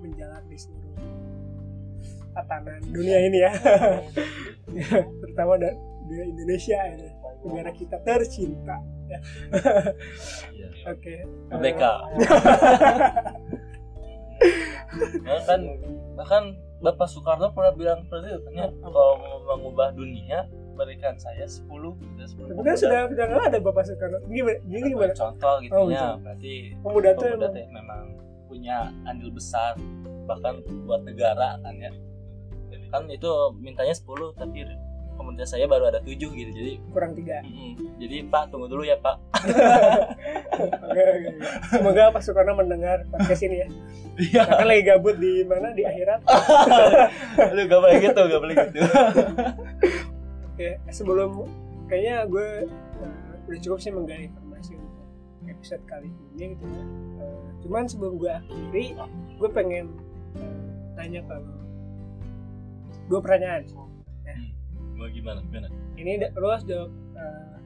menjalar 0.01 0.41
di 0.49 0.57
seluruh 0.57 0.97
tatanan 2.33 2.81
dunia 2.89 3.19
ini 3.29 3.39
ya. 3.45 3.53
Terutama 5.21 5.61
da- 5.61 5.77
di 6.09 6.17
Indonesia 6.17 6.81
ini 6.97 7.09
negara 7.45 7.69
kita 7.77 8.01
tercinta 8.09 8.81
ya. 9.13 9.21
Iya. 10.49 10.69
oke. 10.89 11.15
Merdeka. 11.53 11.93
Bahkan 15.29 15.61
bahkan 16.17 16.45
Bapak 16.79 17.11
Soekarno 17.11 17.51
pernah 17.51 17.75
bilang 17.75 18.07
seperti 18.07 18.39
itu 18.39 18.41
kan 18.47 18.53
ya 18.55 18.67
kalau 18.79 19.19
mau 19.19 19.37
mengubah 19.51 19.91
dunia 19.99 20.47
berikan 20.79 21.19
saya 21.19 21.43
10 21.43 21.67
gitu 21.67 22.47
10 22.47 22.55
tapi 22.55 22.61
kan 22.63 22.77
sudah 22.79 23.01
sudah 23.11 23.25
nggak 23.27 23.51
ada 23.51 23.59
bapak 23.59 23.83
Soekarno. 23.83 24.23
Gimana 24.31 24.59
jadi 24.63 24.87
gimana 24.95 25.13
contoh 25.15 25.55
gitu 25.59 25.75
Oh, 25.75 25.91
ya 25.91 26.15
berarti 26.23 26.55
pemuda 26.79 27.11
tuh 27.19 27.27
pemuda 27.35 27.49
teh 27.51 27.67
memang 27.75 28.03
punya 28.47 28.77
andil 29.11 29.31
besar 29.35 29.75
bahkan 30.31 30.63
buat 30.87 31.03
negara 31.03 31.59
kan 31.67 31.75
ya. 31.83 31.91
Kan 32.95 33.11
itu 33.11 33.31
mintanya 33.59 33.93
10 33.93 34.39
tapi 34.39 34.63
komunitas 35.19 35.51
saya 35.51 35.67
baru 35.67 35.91
ada 35.91 35.99
7 35.99 36.15
gitu 36.15 36.51
jadi 36.55 36.73
kurang 36.95 37.19
tiga. 37.19 37.43
Mm, 37.43 37.99
jadi 37.99 38.17
Pak 38.31 38.55
tunggu 38.55 38.71
dulu 38.71 38.87
ya 38.87 38.95
Pak. 39.03 39.19
Semoga 41.75 42.15
Pak 42.15 42.23
Soekarno 42.23 42.55
mendengar 42.55 43.03
podcast 43.11 43.43
ini 43.43 43.67
ya. 43.67 43.69
Iya. 44.19 44.43
Karena 44.47 44.65
lagi 44.71 44.83
gabut 44.87 45.17
di 45.19 45.43
mana? 45.43 45.75
Di 45.75 45.83
akhirat. 45.83 46.23
Lu 47.59 47.61
gak 47.67 47.81
boleh 47.83 47.97
gitu 47.99 48.21
gak 48.23 48.41
boleh 48.41 48.55
gitu. 48.71 48.81
Oke, 50.55 50.69
sebelum 50.95 51.47
kayaknya 51.91 52.27
gue 52.27 52.49
uh, 53.03 53.49
udah 53.51 53.61
cukup 53.63 53.79
sih 53.79 53.95
menggali 53.95 54.31
informasi 54.31 54.75
untuk 54.79 55.07
episode 55.47 55.83
kali 55.87 56.11
ini 56.39 56.55
gitu 56.55 56.67
ya. 56.67 56.85
Uh, 57.23 57.47
cuman 57.67 57.87
sebelum 57.91 58.19
gue 58.19 58.31
akhiri, 58.31 58.95
gue 59.39 59.51
pengen 59.51 59.91
uh, 60.39 60.59
tanya 60.99 61.23
ke 61.27 61.35
lo. 61.35 61.55
Dua 63.07 63.21
pertanyaan. 63.23 63.63
Mau 64.99 65.09
gimana 65.09 65.39
gimana 65.47 65.69
Ini 65.95 66.13
lo 66.35 66.47
harus 66.51 66.67
jawab 66.67 66.91
uh, 67.15 67.57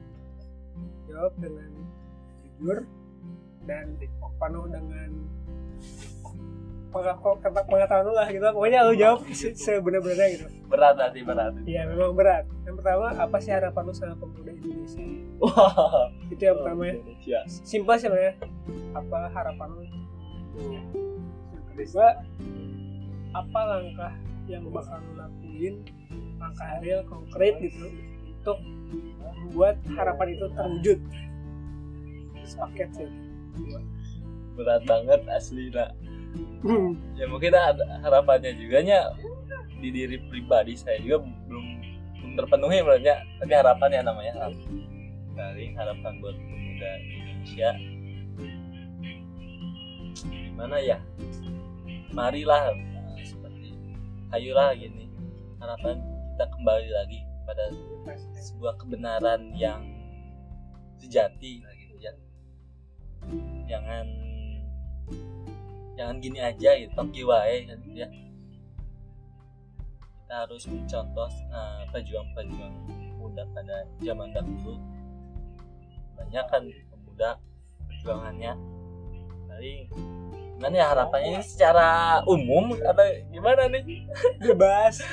jawab 1.09 1.33
dengan 1.41 1.69
jujur 2.61 2.77
dan 3.65 3.97
penuh 4.37 4.65
dengan 4.69 5.09
pengetahuan 6.93 7.65
pengetahuan 7.65 8.05
lo 8.05 8.13
lah 8.13 8.27
gitu. 8.29 8.45
Pokoknya 8.53 8.79
lo 8.85 8.93
jawab 8.93 9.19
se- 9.33 9.57
sebenar-benarnya 9.57 10.27
gitu. 10.37 10.45
berat 10.69 10.97
hati 11.01 11.25
berat 11.25 11.53
Iya 11.65 11.89
memang 11.89 12.13
berat. 12.13 12.45
Yang 12.69 12.75
pertama 12.81 13.05
apa 13.17 13.37
sih 13.41 13.51
harapan 13.51 13.81
lo 13.89 13.93
sama 13.97 14.15
pemuda 14.21 14.51
Indonesia? 14.53 15.01
wah 15.41 16.13
Itu 16.29 16.41
yang 16.45 16.57
pertama 16.61 16.81
ya. 16.85 17.39
Simpel 17.49 17.95
sih 17.97 18.05
sebenarnya 18.05 18.33
apa 18.93 19.19
harapan 19.33 19.67
lu 19.73 19.81
yang 19.81 20.85
kedua 21.73 22.09
apa 23.33 23.59
langkah 23.65 24.13
yang 24.47 24.67
bakal 24.71 24.99
lu 24.99 25.13
lakuin 25.15 25.75
langkah 26.39 26.79
real 26.83 27.01
konkret 27.07 27.55
gitu 27.63 27.87
untuk 28.27 28.59
membuat 29.47 29.79
harapan 29.95 30.27
itu 30.35 30.45
terwujud. 30.51 30.99
Sepaket 32.43 32.89
sih. 32.91 33.09
Berat 34.59 34.83
banget 34.83 35.21
asli 35.31 35.71
nak. 35.71 35.95
Hmm. 36.65 36.97
ya 37.13 37.29
mungkin 37.29 37.53
ada 37.53 38.03
harapannya 38.03 38.51
juga 38.59 38.83
nya. 38.83 39.15
Di 39.79 39.91
diri 39.91 40.19
pribadi 40.27 40.75
saya 40.75 40.99
juga 40.99 41.23
belum 41.47 41.65
belum 42.19 42.31
terpenuhi 42.39 42.79
sebenarnya 42.81 43.15
tapi 43.39 43.53
harapannya 43.53 43.99
namanya 43.99 44.33
paling 45.33 45.73
harapan 45.75 46.13
buat 46.19 46.35
pemuda 46.35 46.91
Indonesia. 46.99 47.69
Gimana 50.23 50.77
ya? 50.79 50.97
Marilah 52.13 52.92
ayolah 54.33 54.73
gini. 54.73 55.05
Harapan 55.61 56.01
kita 56.33 56.45
kembali 56.49 56.89
lagi 56.89 57.19
pada 57.45 57.65
sebuah 58.41 58.73
kebenaran 58.81 59.53
yang 59.53 59.85
sejati 60.97 61.61
gitu 61.61 61.95
ya. 62.01 62.13
Jangan 63.69 64.05
jangan 65.93 66.15
gini 66.19 66.39
aja 66.41 66.73
gitu. 66.81 66.91
Toki 66.97 67.21
wae 67.23 67.69
kan 67.69 67.77
gitu 67.85 68.03
ya. 68.03 68.09
Kita 70.23 70.33
harus 70.49 70.65
mencontoh 70.65 71.29
eh, 71.53 71.83
pejuang-pejuang 71.93 72.75
muda 73.21 73.45
pada 73.53 73.85
zaman 74.01 74.33
dahulu. 74.33 74.81
Banyak 76.17 76.45
kan 76.49 76.63
pemuda 76.89 77.37
perjuangannya. 77.85 78.53
Paling 79.47 79.79
gimana 80.63 80.79
ya 80.79 80.95
harapannya 80.95 81.29
ini 81.35 81.43
secara 81.43 81.87
umum 82.23 82.71
atau 82.79 83.03
gimana 83.35 83.67
nih? 83.67 83.83
Bebas. 84.39 85.03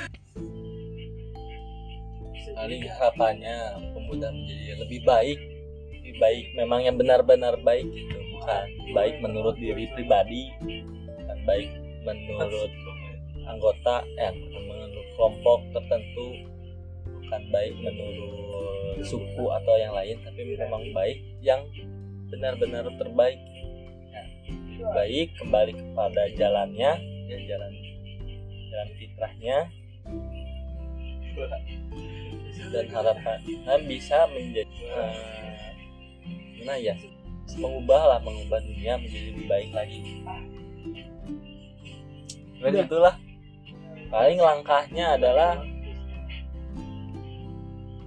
Paling 2.55 2.87
harapannya 2.87 3.57
pemuda 3.91 4.31
menjadi 4.31 4.79
lebih 4.79 5.03
baik. 5.03 5.39
Lebih 5.91 6.15
baik 6.23 6.45
memang 6.55 6.87
yang 6.87 6.95
benar-benar 6.95 7.59
baik 7.67 7.83
gitu 7.83 8.15
bukan 8.39 8.67
baik 8.95 9.19
menurut 9.19 9.59
diri 9.59 9.91
pribadi 9.91 10.55
bukan 11.19 11.39
baik 11.43 11.67
menurut 12.07 12.71
anggota 13.43 14.07
eh 14.23 14.31
menurut 14.55 15.07
kelompok 15.19 15.59
tertentu 15.75 16.47
bukan 17.03 17.43
baik 17.51 17.75
menurut 17.75 19.03
suku 19.03 19.45
atau 19.51 19.75
yang 19.75 19.91
lain 19.91 20.15
tapi 20.23 20.55
memang 20.55 20.95
baik 20.95 21.19
yang 21.43 21.59
benar-benar 22.31 22.87
terbaik 22.95 23.50
baik 24.91 25.27
kembali 25.39 25.71
kepada 25.73 26.21
jalannya 26.35 26.91
ya 27.27 27.37
jalan 27.47 27.71
jalan 28.71 28.89
fitrahnya. 28.99 29.57
Dan 32.71 32.87
harapan 32.91 33.39
dan 33.67 33.79
bisa 33.87 34.27
menjadi 34.31 34.83
gimana 36.55 36.79
ya 36.79 36.95
mengubah 37.59 38.01
lah 38.15 38.19
mengubah 38.23 38.59
dunia 38.63 38.95
menjadi 38.99 39.27
lebih 39.33 39.45
baik 39.47 39.71
lagi. 39.75 39.99
Dan 42.61 42.71
Udah. 42.77 42.85
itulah 42.85 43.15
paling 44.11 44.39
langkahnya 44.39 45.17
adalah 45.17 45.51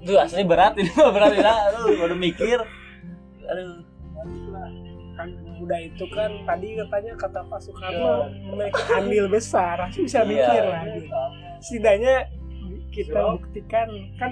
Duh 0.04 0.20
asli 0.20 0.44
berat 0.44 0.76
ini 0.76 0.92
berat 1.16 1.32
ya 1.32 1.72
aduh 1.72 1.96
baru 1.96 2.12
mikir. 2.12 2.60
Aduh. 3.48 3.80
Kan 5.16 5.28
muda 5.64 5.81
itu 5.81 6.05
kan 6.12 6.29
tadi 6.44 6.77
katanya 6.77 7.12
kata 7.16 7.40
Pak 7.48 7.61
Soekarno 7.64 8.29
memiliki 8.53 8.83
andil 8.92 9.27
besar 9.33 9.81
harus 9.81 9.96
bisa 9.96 10.20
Iya. 10.20 10.29
mikir 10.29 10.62
lah 10.68 10.83
gitu. 10.92 11.09
setidaknya 11.64 12.14
kita 12.92 13.20
buktikan 13.33 13.88
kan 14.20 14.31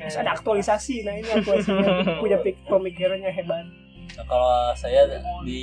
harus 0.00 0.16
ada 0.16 0.32
aktualisasi. 0.32 1.04
Nah 1.04 1.14
ini 1.14 1.28
aktualisasinya 1.28 2.16
punya 2.24 2.38
pemikirannya 2.66 3.30
hebat. 3.30 3.68
Nah, 4.12 4.24
kalau 4.24 4.72
saya 4.74 5.06
di 5.44 5.62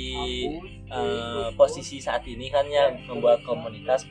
eh, 0.86 1.46
posisi 1.54 1.98
saat 1.98 2.22
ini 2.24 2.48
kan 2.48 2.64
ya 2.66 2.94
membuat 3.04 3.42
komunitas 3.42 4.06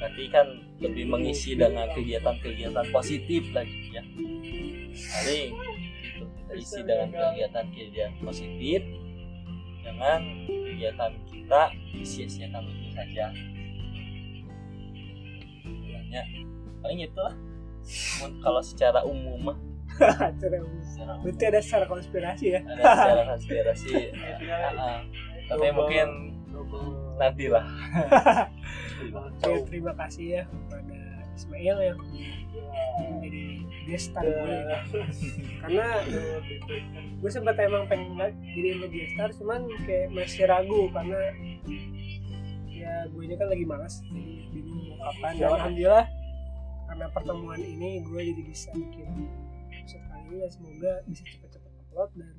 berarti 0.00 0.24
kan 0.32 0.46
lebih 0.82 1.06
mengisi 1.06 1.54
dengan 1.54 1.86
kegiatan-kegiatan 1.94 2.90
positif 2.90 3.46
lagi 3.54 3.94
ya. 3.94 4.02
Paling 4.90 5.52
gitu 6.02 6.24
kita 6.26 6.42
terisi 6.50 6.80
dengan 6.82 7.08
kegiatan-kegiatan 7.14 8.18
positif 8.20 8.80
jangan 9.92 10.22
kegiatan 10.48 11.12
kita 11.28 11.60
disia-siakan 11.92 12.62
begitu 12.64 12.90
saja. 12.96 13.24
Ya 16.12 16.22
paling 16.80 17.00
itu 17.04 17.20
lah. 17.20 17.34
Mun- 18.24 18.38
kalau 18.40 18.60
secara 18.64 19.00
umum 19.04 19.52
mah. 19.52 19.58
Secara 20.40 20.56
umum. 20.64 21.20
Berarti 21.20 21.44
ada 21.52 21.60
secara 21.60 21.84
konspirasi 21.84 22.56
ya? 22.56 22.60
Ada 22.64 22.82
secara 22.96 23.22
konspirasi. 23.36 23.90
Ah. 24.48 25.00
tapi 25.52 25.68
mungkin 25.68 26.08
nanti 27.20 27.44
lah 27.52 27.66
Oke, 29.12 29.68
terima 29.68 29.92
kasih 29.92 30.40
ya 30.40 30.42
kepada 30.48 30.96
Ismail 31.36 31.76
yang 31.92 31.98
menjadi 33.12 33.46
gestar 33.86 34.24
gue 34.24 34.58
karena 35.62 35.86
gue 37.18 37.30
sempat 37.30 37.56
emang 37.58 37.86
pengen 37.86 38.14
banget 38.18 38.34
jadi 38.54 38.68
gestar 38.90 39.28
cuman 39.36 39.60
kayak 39.86 40.08
masih 40.14 40.44
ragu 40.46 40.90
karena 40.90 41.20
ya 42.68 43.06
gue 43.08 43.22
kan 43.38 43.48
lagi 43.48 43.64
malas 43.66 43.94
jadi 44.10 44.32
bingung 44.52 44.84
mau 44.92 44.96
kapan. 45.08 45.32
Dan 45.38 45.48
alhamdulillah 45.48 46.06
karena 46.92 47.06
pertemuan 47.08 47.60
ini 47.62 47.90
gue 48.04 48.20
jadi 48.20 48.42
bisa 48.44 48.68
bikin 48.76 49.08
episode 49.72 50.04
kali 50.12 50.22
ini 50.28 50.36
dan 50.44 50.50
semoga 50.52 50.92
bisa 51.08 51.22
cepet-cepet 51.24 51.72
upload 51.88 52.10
dan 52.20 52.34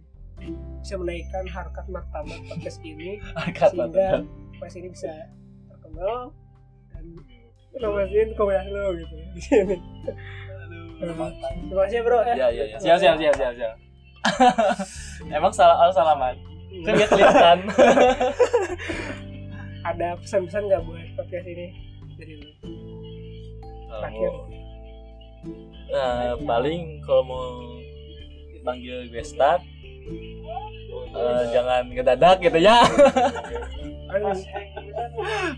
bisa 0.84 0.96
menaikkan 1.00 1.46
harkat 1.50 1.86
martabat 1.90 2.40
podcast 2.52 2.80
ini. 2.86 3.18
Angkat 3.34 3.72
sehingga 3.74 4.10
podcast 4.60 4.76
ini 4.78 4.88
bisa 4.94 5.12
terkenal 5.72 6.36
dan 6.94 7.06
promosiin 7.74 8.30
komunitas 8.38 8.68
lo 8.70 8.86
gitu. 8.94 9.16
di 9.34 9.42
sini. 9.48 9.78
Terima 11.00 11.82
kasih 11.86 11.98
ya, 11.98 12.06
bro. 12.06 12.20
Ya. 12.24 12.34
ya 12.34 12.48
ya 12.50 12.64
ya 12.74 12.78
siap 12.78 12.98
siap 13.02 13.16
siap 13.18 13.36
siap 13.36 13.54
siap. 13.58 13.76
Emang 15.38 15.52
salah 15.52 15.88
oh, 15.88 15.94
salaman 15.94 16.54
kan 16.82 16.94
dia 16.98 17.08
kelihatan. 17.08 17.58
Ada 19.90 20.08
pesan-pesan 20.18 20.64
nggak 20.72 20.82
buat 20.88 21.08
podcast 21.20 21.46
ini? 21.46 21.68
Dari 22.18 22.34
lu? 22.40 22.50
Terakhir. 23.94 24.32
Nah, 25.94 26.34
paling 26.42 27.04
kalau 27.06 27.24
mau 27.28 27.48
dipanggil 28.56 29.12
gestar 29.12 29.60
eh, 31.14 31.44
jangan 31.54 31.84
ngedadak 31.92 32.42
gitu 32.42 32.58
ya. 32.58 32.82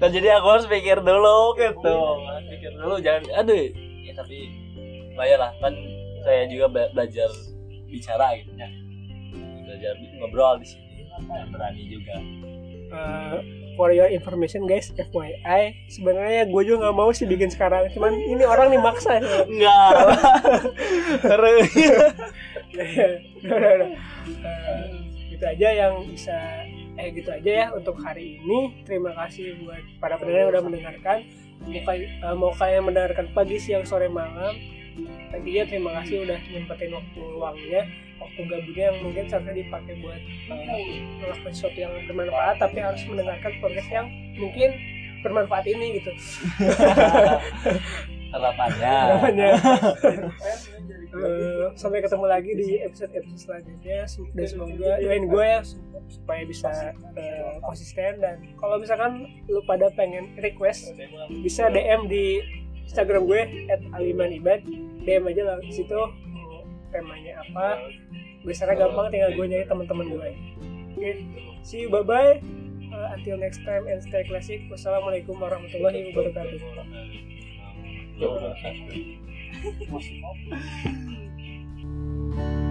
Kan 0.02 0.10
jadi 0.12 0.42
aku 0.42 0.48
harus 0.52 0.68
pikir 0.68 1.00
dulu 1.00 1.56
gitu. 1.56 1.98
Pikir 2.50 2.72
dulu 2.76 3.00
jangan 3.00 3.46
aduh. 3.46 3.72
Ya 4.04 4.14
tapi 4.18 4.52
lumayan 5.16 5.40
lah 5.40 5.52
kan 5.64 5.72
saya 6.28 6.44
juga 6.52 6.68
bela- 6.68 6.92
belajar 6.92 7.32
bicara 7.88 8.36
gitu 8.36 8.52
ya. 8.60 8.68
Belajar 9.64 9.94
ngobrol 10.20 10.60
di 10.60 10.68
sini 10.68 11.08
dan 11.32 11.48
berani 11.56 11.84
juga. 11.88 12.16
Uh, 12.92 13.40
for 13.80 13.96
your 13.96 14.12
information 14.12 14.68
guys, 14.68 14.92
FYI, 14.92 15.88
sebenarnya 15.88 16.52
gue 16.52 16.62
juga 16.68 16.88
nggak 16.88 16.96
mau 16.96 17.12
sih 17.16 17.24
bikin 17.24 17.48
sekarang, 17.48 17.88
cuman 17.92 18.12
ini 18.14 18.44
orang 18.44 18.72
nih 18.72 18.82
maksa. 18.84 19.20
udah, 19.24 19.88
udah. 21.24 21.52
Eh, 24.36 24.84
gitu 25.32 25.44
aja 25.44 25.68
yang 25.72 25.94
bisa 26.08 26.36
eh 26.96 27.12
gitu 27.12 27.28
aja 27.32 27.52
ya 27.52 27.68
untuk 27.76 28.00
hari 28.00 28.40
ini. 28.40 28.84
Terima 28.88 29.12
kasih 29.16 29.60
buat 29.64 29.84
para 30.00 30.16
pendengar 30.16 30.48
yang 30.48 30.52
udah 30.56 30.64
mendengarkan. 30.64 31.18
Mau 31.66 31.82
kayak 31.84 32.08
eh, 32.24 32.36
mau 32.36 32.52
kalian 32.56 32.84
mendengarkan 32.88 33.26
pagi 33.36 33.58
siang 33.60 33.84
sore 33.84 34.08
malam 34.08 34.56
tadi 35.32 35.50
ya 35.60 35.64
terima 35.68 35.92
kasih 36.02 36.26
udah 36.26 36.40
nyempetin 36.52 36.92
waktu 36.94 37.22
luangnya. 37.22 37.84
Waktu 38.16 38.48
gabutnya 38.48 38.96
yang 38.96 38.98
mungkin 39.04 39.28
seharusnya 39.28 39.56
dipakai 39.60 40.00
buat 40.00 40.22
eh, 40.48 41.04
melakukan 41.20 41.52
sesuatu 41.52 41.76
yang 41.76 41.92
bermanfaat 42.08 42.56
tapi 42.64 42.80
harus 42.80 43.04
mendengarkan 43.12 43.52
podcast 43.60 43.92
yang 43.92 44.08
mungkin 44.40 44.72
bermanfaat 45.20 45.68
ini 45.68 46.00
gitu. 46.00 46.12
Harapannya 48.36 48.92
harapannya 48.92 49.52
Eh, 51.16 51.72
sampai 51.80 52.04
ketemu 52.04 52.28
lagi 52.28 52.52
di 52.52 52.76
episode 52.84 53.08
episode 53.16 53.40
selanjutnya. 53.40 54.04
Dan 54.36 54.46
semoga 54.52 55.00
doain 55.00 55.32
gue 55.32 55.46
ya 55.48 55.64
supaya 56.12 56.44
bisa 56.44 56.92
eh, 57.16 57.56
konsisten. 57.64 58.20
Dan 58.20 58.52
kalau 58.60 58.76
misalkan 58.76 59.24
lu 59.48 59.64
pada 59.64 59.88
pengen 59.96 60.36
request 60.44 60.92
bisa 61.40 61.72
DM 61.72 62.12
di 62.12 62.44
Instagram 62.84 63.32
gue 63.32 63.42
@alimanibad 63.96 64.60
DM 65.06 65.30
aja 65.30 65.44
lah 65.46 65.58
di 65.62 65.74
situ 65.74 66.00
temanya 66.90 67.40
apa 67.46 67.92
biasanya 68.46 68.78
gampang 68.78 69.10
tinggal 69.14 69.32
gue 69.34 69.46
nyari 69.46 69.66
teman-teman 69.70 70.06
gue. 70.10 70.30
Oke 70.96 71.12
see 71.62 71.86
you 71.86 71.90
bye 71.90 72.06
bye 72.06 72.42
until 73.14 73.38
next 73.38 73.62
time 73.64 73.86
and 73.88 74.02
stay 74.02 74.26
classic. 74.28 74.66
Wassalamualaikum 74.68 75.38
warahmatullahi 75.38 76.12
wabarakatuh. 76.12 76.60
Tuh. 78.16 78.56